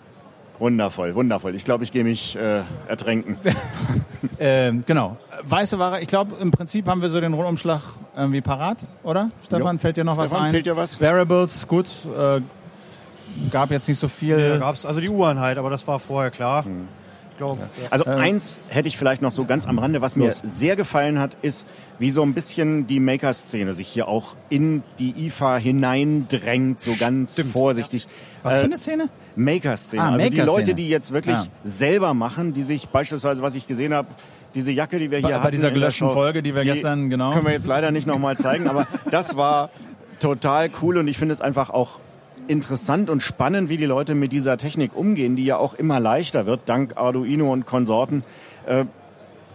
[0.60, 1.54] Wundervoll, wundervoll.
[1.56, 3.38] Ich glaube, ich gehe mich äh, ertränken.
[4.40, 5.18] ähm, genau.
[5.44, 7.82] Weiße Ware, ich glaube, im Prinzip haben wir so den Rundumschlag
[8.16, 9.30] irgendwie parat, oder?
[9.46, 9.80] Stefan, Jo.
[9.80, 10.52] fällt dir noch was Stefan, ein?
[10.52, 11.00] fällt dir was?
[11.02, 11.88] Variables, gut.
[12.18, 12.42] Äh,
[13.52, 14.38] gab jetzt nicht so viel.
[14.38, 16.64] Da gab's also die Uhrenheit, aber das war vorher klar.
[16.66, 17.05] Ich
[17.38, 20.42] glaube, Also eins hätte ich vielleicht noch so ganz am Rande, was mir Los.
[20.44, 21.68] sehr gefallen hat, ist,
[22.00, 27.42] wie so ein bisschen die Maker-Szene sich hier auch in die IFA hineindrängt, so ganz
[27.52, 28.08] vorsichtig.
[28.44, 29.10] was Äh, für eine Szene?
[29.36, 30.02] Maker-Szene.
[30.02, 30.46] Ah, also die Maker-Szene.
[30.46, 31.46] Leute, die jetzt wirklich Ja.
[31.64, 34.08] selber machen, die sich beispielsweise, was ich gesehen habe,
[34.54, 36.62] diese Jacke, die wir hier Bei- bei hatten dieser in der gelöschten Folge, die wir
[36.64, 37.34] gestern, genau.
[37.34, 39.70] Können wir jetzt leider nicht nochmal zeigen, aber das war
[40.20, 42.00] total cool und ich finde es einfach auch
[42.48, 46.46] interessant und spannend, wie die Leute mit dieser Technik umgehen, die ja auch immer leichter
[46.46, 48.24] wird, dank Arduino und Konsorten.
[48.66, 48.86] Äh,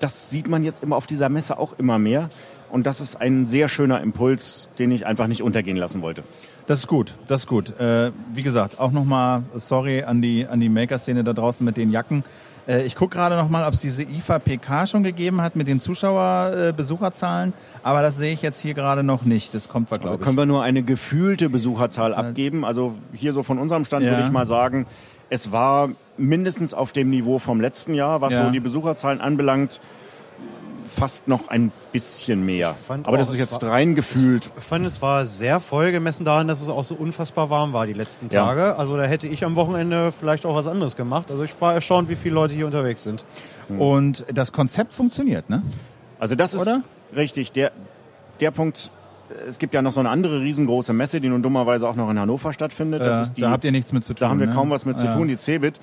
[0.00, 2.30] Das sieht man jetzt immer auf dieser Messe auch immer mehr.
[2.70, 6.22] Und das ist ein sehr schöner Impuls, den ich einfach nicht untergehen lassen wollte.
[6.66, 7.78] Das ist gut, das ist gut.
[7.78, 11.90] Äh, wie gesagt, auch nochmal sorry an die, an die Maker-Szene da draußen mit den
[11.90, 12.24] Jacken.
[12.68, 15.80] Äh, ich gucke gerade nochmal, ob es diese IFA PK schon gegeben hat mit den
[15.80, 17.52] Zuschauer-Besucherzahlen,
[17.82, 19.54] aber das sehe ich jetzt hier gerade noch nicht.
[19.54, 20.22] Das kommt, Also glaube ich.
[20.22, 22.64] können wir nur eine gefühlte Besucherzahl abgeben.
[22.64, 24.12] Also hier so von unserem Stand Ja.
[24.12, 24.86] würde ich mal sagen,
[25.30, 28.44] es war mindestens auf dem Niveau vom letzten Jahr, was Ja.
[28.46, 29.80] so die Besucherzahlen anbelangt,
[30.96, 32.74] fast noch ein bisschen mehr.
[32.86, 34.50] Fand Aber das auch, ist es jetzt war- rein gefühlt.
[34.58, 37.86] Ich fand, es war sehr voll gemessen daran, dass es auch so unfassbar warm war
[37.86, 38.44] die letzten Ja.
[38.46, 38.76] Tage.
[38.76, 41.30] Also da hätte ich am Wochenende vielleicht auch was anderes gemacht.
[41.30, 43.24] Also ich war erstaunt, wie viele Leute hier unterwegs sind.
[43.78, 45.62] Und das Konzept funktioniert, ne?
[46.18, 46.82] Also das ist Oder?
[47.16, 47.52] richtig.
[47.52, 47.72] Der,
[48.40, 48.90] der Punkt,
[49.48, 52.18] es gibt ja noch so eine andere riesengroße Messe, die nun dummerweise auch noch in
[52.18, 53.00] Hannover stattfindet.
[53.00, 54.20] Das Äh, ist die, da habt ihr nichts mit zu tun.
[54.20, 54.54] Da haben wir ne?
[54.54, 55.12] kaum was mit zu Ja.
[55.14, 55.78] tun, die Cebit.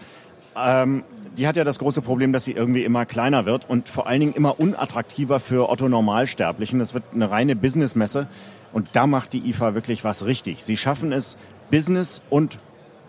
[0.55, 1.03] Ähm,
[1.37, 4.19] die hat ja das große Problem, dass sie irgendwie immer kleiner wird und vor allen
[4.19, 6.79] Dingen immer unattraktiver für Otto Normalsterblichen.
[6.79, 8.27] Das wird eine reine Businessmesse
[8.73, 10.63] und da macht die IFA wirklich was richtig.
[10.63, 11.37] Sie schaffen es,
[11.69, 12.57] Business und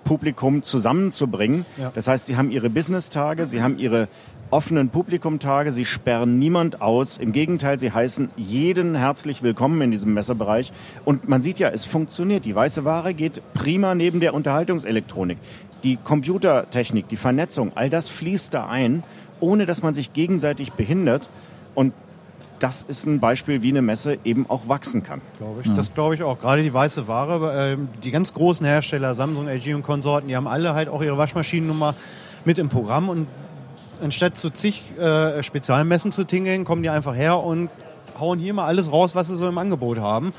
[0.05, 1.67] Publikum zusammenzubringen.
[1.77, 1.91] Ja.
[1.95, 4.09] Das heißt, sie haben ihre Business-Tage, sie haben ihre
[4.51, 7.19] offenen Publikumtage, sie sperren niemand aus.
[7.19, 10.73] Im Gegenteil, sie heißen jeden herzlich willkommen in diesem Messebereich.
[11.05, 12.47] Und man sieht ja, es funktioniert.
[12.47, 15.37] Die weiße Ware geht prima neben der Unterhaltungselektronik.
[15.85, 19.03] Die Computertechnik, die Vernetzung, all das fließt da ein,
[19.41, 21.29] ohne dass man sich gegenseitig behindert.
[21.75, 21.93] Und
[22.59, 25.21] das ist ein Beispiel, wie eine Messe eben auch wachsen kann.
[25.39, 25.73] Glaube ich.
[25.75, 26.39] Das glaube ich auch.
[26.39, 30.49] Gerade die weiße Ware, ähm, die ganz großen Hersteller, Samsung, LG und Konsorten, die haben
[30.49, 31.95] alle halt auch ihre Waschmaschinennummer
[32.45, 33.29] mit im Programm und
[34.03, 37.71] anstatt zu zig äh, Spezialmessen zu tingeln, kommen die einfach her und
[38.19, 40.33] hauen hier mal alles raus, was sie so im Angebot haben.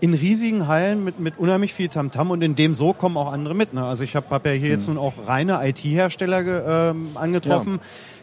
[0.00, 3.54] In riesigen Hallen mit, mit unheimlich viel Tamtam und in dem so kommen auch andere
[3.54, 3.74] mit.
[3.74, 3.84] Ne?
[3.84, 7.80] Also ich habe hab ja hier jetzt nun auch reine IT-Hersteller ähm, angetroffen,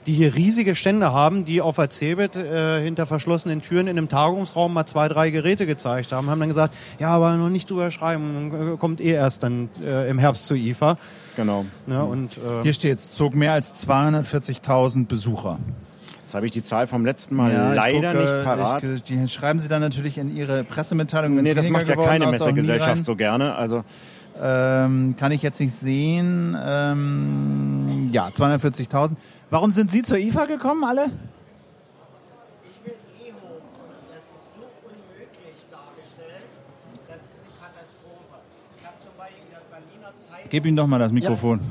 [0.08, 4.08] die hier riesige Stände haben, die auf der Cebit äh, hinter verschlossenen Türen in einem
[4.08, 7.92] Tagungsraum mal zwei, drei Geräte gezeigt haben, haben dann gesagt, ja, aber noch nicht drüber
[7.92, 10.98] schreiben, äh, kommt eh erst dann äh, im Herbst zur IFA.
[11.36, 11.66] Genau.
[11.88, 12.04] Ne?
[12.06, 15.60] Und äh, Hier steht es, zog mehr als 240.000 Besucher.
[16.36, 18.84] Habe ich die Zahl vom letzten Mal Ja, leider gucke, nicht parat.
[18.84, 21.36] Ich, die schreiben sie dann natürlich in ihre Pressemitteilung.
[21.42, 23.56] nee, das macht ja keine Messegesellschaft so gerne.
[23.56, 23.84] Also
[24.42, 26.58] Ähm, kann ich jetzt nicht sehen.
[26.62, 29.16] Ähm, ja, 240.000.
[29.50, 31.06] Warum sind Sie zur IFA gekommen, alle?
[31.06, 33.62] Ich will E-Home.
[34.10, 36.50] Das ist so unmöglich dargestellt.
[37.08, 38.36] Das ist eine Katastrophe.
[38.78, 41.62] Ich habe zum Beispiel in der Berliner Zeitung, Gib ihm doch mal das Mikrofon.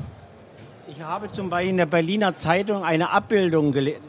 [0.87, 4.01] ich habe zum Beispiel in der Berliner Zeitung eine Abbildung gelesen.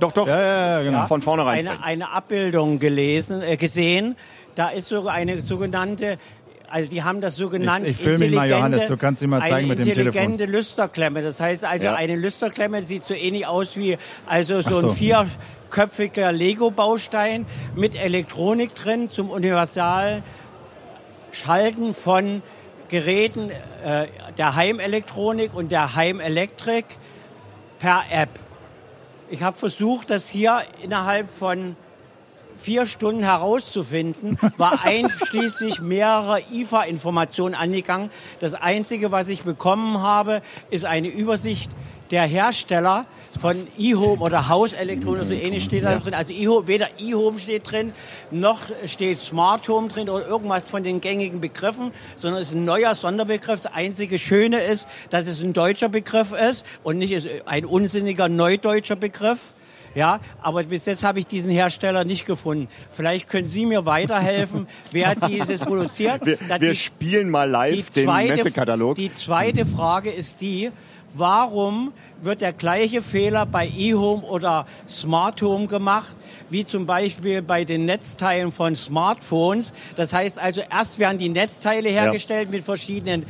[0.00, 0.26] Doch, doch.
[0.26, 1.06] Ja, ja, ja, genau.
[1.06, 4.16] Von vornherein Eine, eine Abbildung gelesen, äh, gesehen.
[4.54, 6.18] Da ist so eine sogenannte,
[6.68, 9.40] also die haben das sogenannte Ich- ich film ihn mal, Johannes, du kannst ihn mal
[9.42, 10.06] zeigen mit dem Telefon.
[10.08, 11.22] intelligente Lüsterklemme.
[11.22, 11.94] Das heißt also, Ja.
[11.94, 13.96] eine Lüsterklemme sieht so ähnlich aus wie
[14.26, 14.88] also so, so.
[14.90, 17.46] ein vierköpfiger Lego-Baustein
[17.76, 20.22] mit Elektronik drin zum universal
[21.32, 22.42] Schalten von
[22.88, 23.50] Geräten
[23.84, 24.06] äh,
[24.38, 26.86] der Heimelektronik und der Heimelektrik
[27.78, 28.30] per App.
[29.30, 31.76] Ich habe versucht, das hier innerhalb von
[32.56, 38.10] vier Stunden herauszufinden, war einschließlich mehrerer IFA-Informationen angegangen.
[38.40, 41.70] Das Einzige, was ich bekommen habe, ist eine Übersicht
[42.10, 43.06] der Hersteller
[43.40, 46.14] von E-Home oder Hauselektronik, so ähnlich steht da drin.
[46.14, 47.92] Also E-Home, weder E-Home steht drin,
[48.30, 52.64] noch steht Smart Home drin oder irgendwas von den gängigen Begriffen, sondern es ist ein
[52.64, 53.62] neuer Sonderbegriff.
[53.62, 58.96] Das einzige Schöne ist, dass es ein deutscher Begriff ist und nicht ein unsinniger neudeutscher
[58.96, 59.38] Begriff.
[59.94, 62.68] Ja, aber bis jetzt habe ich diesen Hersteller nicht gefunden.
[62.92, 66.24] Vielleicht können Sie mir weiterhelfen, wer dieses produziert.
[66.24, 68.96] Wir, wir die- spielen mal live den Messekatalog.
[68.96, 70.70] die zweite Frage ist die,
[71.14, 76.08] warum wird der gleiche Fehler bei eHome oder Smart Home gemacht,
[76.50, 79.72] wie zum Beispiel bei den Netzteilen von Smartphones?
[79.96, 83.24] Das heißt also, erst werden die Netzteile hergestellt mit verschiedenen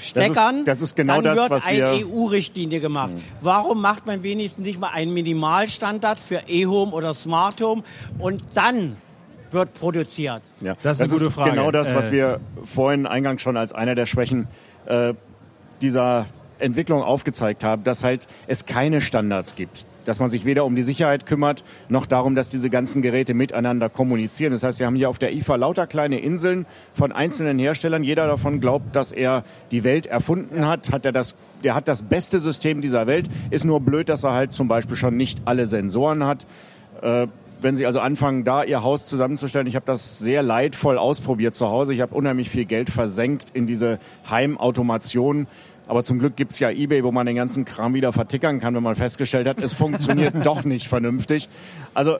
[0.00, 3.10] Steckern, das ist genau dann das, wird was eine wir- EU-Richtlinie gemacht.
[3.42, 7.82] Warum macht man wenigstens nicht mal einen Minimalstandard für E-Home oder Smart Home
[8.18, 8.96] und dann
[9.50, 10.42] wird produziert?
[10.62, 11.50] Ja, Das ist eine gute Frage.
[11.50, 14.46] Genau das, was Äh, wir vorhin eingangs schon als einer der Schwächen
[14.86, 15.12] äh,
[15.82, 16.26] dieser
[16.60, 19.86] Entwicklung aufgezeigt haben, dass halt es keine Standards gibt.
[20.04, 23.88] Dass man sich weder um die Sicherheit kümmert, noch darum, dass diese ganzen Geräte miteinander
[23.88, 24.52] kommunizieren.
[24.52, 28.02] Das heißt, wir haben hier auf der IFA lauter kleine Inseln von einzelnen Herstellern.
[28.02, 30.90] Jeder davon glaubt, dass er die Welt erfunden hat.
[30.90, 33.28] Hat er das, der hat das beste System dieser Welt.
[33.50, 36.46] Ist nur blöd, dass er halt zum Beispiel schon nicht alle Sensoren hat.
[37.02, 37.26] Äh,
[37.62, 41.68] wenn Sie also anfangen, da Ihr Haus zusammenzustellen, ich habe das sehr leidvoll ausprobiert zu
[41.68, 41.94] Hause.
[41.94, 43.98] Ich habe unheimlich viel Geld versenkt in diese
[44.28, 45.46] Heimautomation.
[45.90, 48.82] Aber zum Glück gibt's ja eBay, wo man den ganzen Kram wieder vertickern kann, wenn
[48.84, 51.48] man festgestellt hat, es funktioniert doch nicht vernünftig.
[51.94, 52.18] Also äh,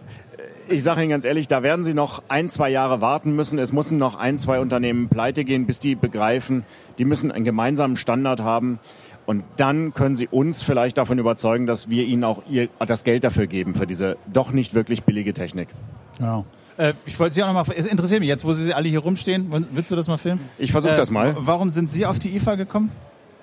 [0.69, 3.61] ich sage Ihnen ganz ehrlich, da werden Sie noch ein, zwei Jahre warten müssen.
[3.61, 6.65] Es müssen noch ein, zwei Unternehmen pleite gehen, bis die begreifen,
[6.99, 8.81] die müssen einen gemeinsamen Standard haben.
[9.25, 13.23] Und dann können Sie uns vielleicht davon überzeugen, dass wir Ihnen auch ihr, das Geld
[13.23, 15.69] dafür geben, für diese doch nicht wirklich billige Technik.
[16.19, 16.45] Genau.
[16.77, 18.99] Äh, ich wollte Sie auch noch mal, es interessiert mich jetzt, wo Sie alle hier
[18.99, 19.47] rumstehen.
[19.71, 20.41] Willst du das mal filmen?
[20.59, 21.37] Ich versuche Äh, das mal.
[21.39, 22.91] Warum sind Sie auf die IFA gekommen?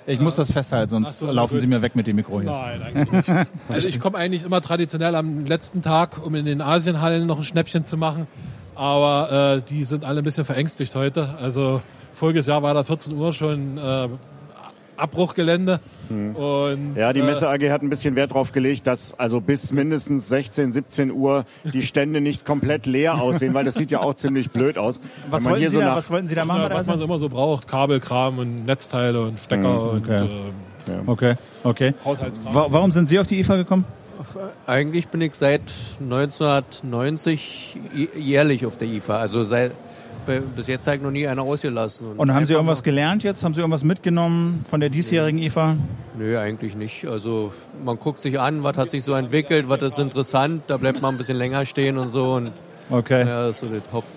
[0.08, 1.60] Ich muss das festhalten, sonst so, laufen gut.
[1.60, 2.50] Sie mir weg mit dem Mikro hier.
[2.50, 3.48] Nein, eigentlich nicht.
[3.70, 7.44] Also ich komme eigentlich immer traditionell am letzten Tag, um in den Asienhallen noch ein
[7.44, 8.26] Schnäppchen zu machen.
[8.74, 11.38] Aber äh, die sind alle ein bisschen verängstigt heute.
[11.42, 11.82] Also
[12.14, 14.08] voriges Jahr war da 14 Uhr schon äh,
[14.98, 15.80] Abbruchgelände.
[16.10, 19.72] Und, Ja, die äh, Messe AG hat ein bisschen Wert drauf gelegt, dass also bis
[19.72, 24.14] mindestens 16, 17 Uhr die Stände nicht komplett leer aussehen, weil das sieht ja auch
[24.14, 25.02] ziemlich blöd aus.
[25.30, 26.62] Was wollten, Sie so da, was wollten Sie da machen?
[26.62, 30.26] ja, was man immer so braucht, Kabelkram und Netzteile und Stecker und okay.
[30.26, 30.28] äh,
[31.06, 31.94] Okay, okay.
[32.06, 32.56] Haushaltskram.
[32.56, 33.84] Wa warum sind Sie auf die IFA gekommen?
[34.66, 35.62] Eigentlich bin ich seit
[36.00, 37.78] 1990
[38.16, 39.18] jährlich auf der IFA.
[39.18, 39.72] Also seit,
[40.56, 42.08] bis jetzt ich noch nie einer ausgelassen.
[42.18, 43.44] Und haben Sie irgendwas gelernt jetzt?
[43.44, 45.76] Haben Sie irgendwas mitgenommen von der diesjährigen IFA?
[46.18, 47.06] Nö, eigentlich nicht.
[47.06, 47.52] Also
[47.84, 50.64] man guckt sich an, was hat sich so entwickelt, was ist interessant.
[50.68, 52.34] Da bleibt man ein bisschen länger stehen und so.
[52.34, 52.52] Und
[52.90, 53.28] Okay.
[53.28, 54.08] ja, das ist so das Haupt.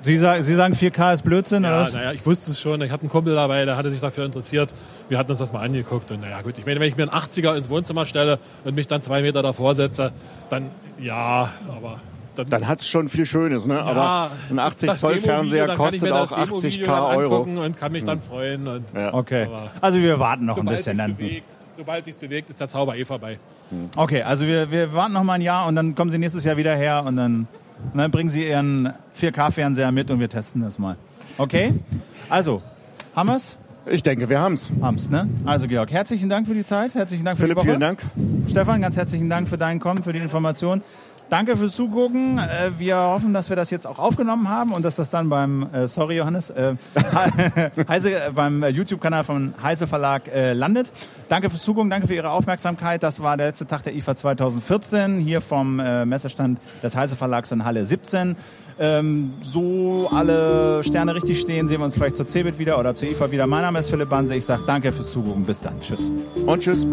[0.00, 1.92] Sie, sagen, Sie sagen 4K ist Blödsinn, oder Ja, was?
[1.92, 2.82] naja, ich wusste es schon.
[2.82, 4.74] Ich hatte einen Kumpel dabei, der hatte sich dafür interessiert.
[5.08, 6.10] Wir hatten uns das mal angeguckt.
[6.10, 8.88] Und naja, gut, ich meine, wenn ich mir einen 80er ins Wohnzimmer stelle und mich
[8.88, 10.10] dann zwei Meter davor setze,
[10.50, 12.00] dann ja, aber
[12.34, 13.80] dann, dann hat's schon viel Schönes, ne?
[13.82, 16.86] Aber ein 80 das Zoll Demo-Video, Fernseher dann kann ich kostet mir auch das Demo-Video
[16.86, 17.36] 80k dann Euro.
[17.36, 18.66] angucken Und kann mich dann freuen.
[18.68, 19.14] Und Ja.
[19.14, 19.48] Okay.
[19.80, 21.16] Also wir warten noch ein sobald bisschen sich's dann.
[21.16, 23.38] bewegt, sobald sich's bewegt, ist der Zauber eh vorbei.
[23.96, 26.56] Okay, also wir, wir warten noch mal ein Jahr und dann kommen Sie nächstes Jahr
[26.56, 27.46] wieder her und dann,
[27.92, 30.96] und dann bringen Sie Ihren 4K-Fernseher mit und wir testen das mal.
[31.38, 31.74] Okay?
[32.28, 32.62] Also,
[33.16, 33.58] haben wir's?
[33.84, 34.70] Ich denke, wir haben's.
[34.80, 35.28] Haben's, ne?
[35.44, 37.68] Also Georg, herzlichen Dank für die Zeit, herzlichen Dank für Philipp, die Woche.
[37.68, 38.00] vielen Dank.
[38.48, 40.82] Stefan, ganz herzlichen Dank für dein Kommen, für die Information.
[41.32, 42.36] Danke fürs Zugucken.
[42.36, 45.66] Äh, Wir hoffen, dass wir das jetzt auch aufgenommen haben und dass das dann beim,
[45.72, 46.74] äh, sorry Johannes, äh,
[47.88, 50.92] Heise, äh, beim äh, YouTube-Kanal von Heise Verlag äh, landet.
[51.30, 53.02] Danke fürs Zugucken, danke für Ihre Aufmerksamkeit.
[53.02, 57.50] Das war der letzte Tag der IFA 2014 hier vom äh, Messestand des Heise Verlags
[57.50, 58.36] in Halle 17.
[58.78, 63.08] Ähm, so alle Sterne richtig stehen, sehen wir uns vielleicht zur CeBIT wieder oder zur
[63.08, 63.46] IFA wieder.
[63.46, 64.34] Mein Name ist Philipp Banse.
[64.34, 65.46] Ich sage danke fürs Zugucken.
[65.46, 65.80] Bis dann.
[65.80, 66.10] Tschüss.
[66.44, 66.86] Und tschüss.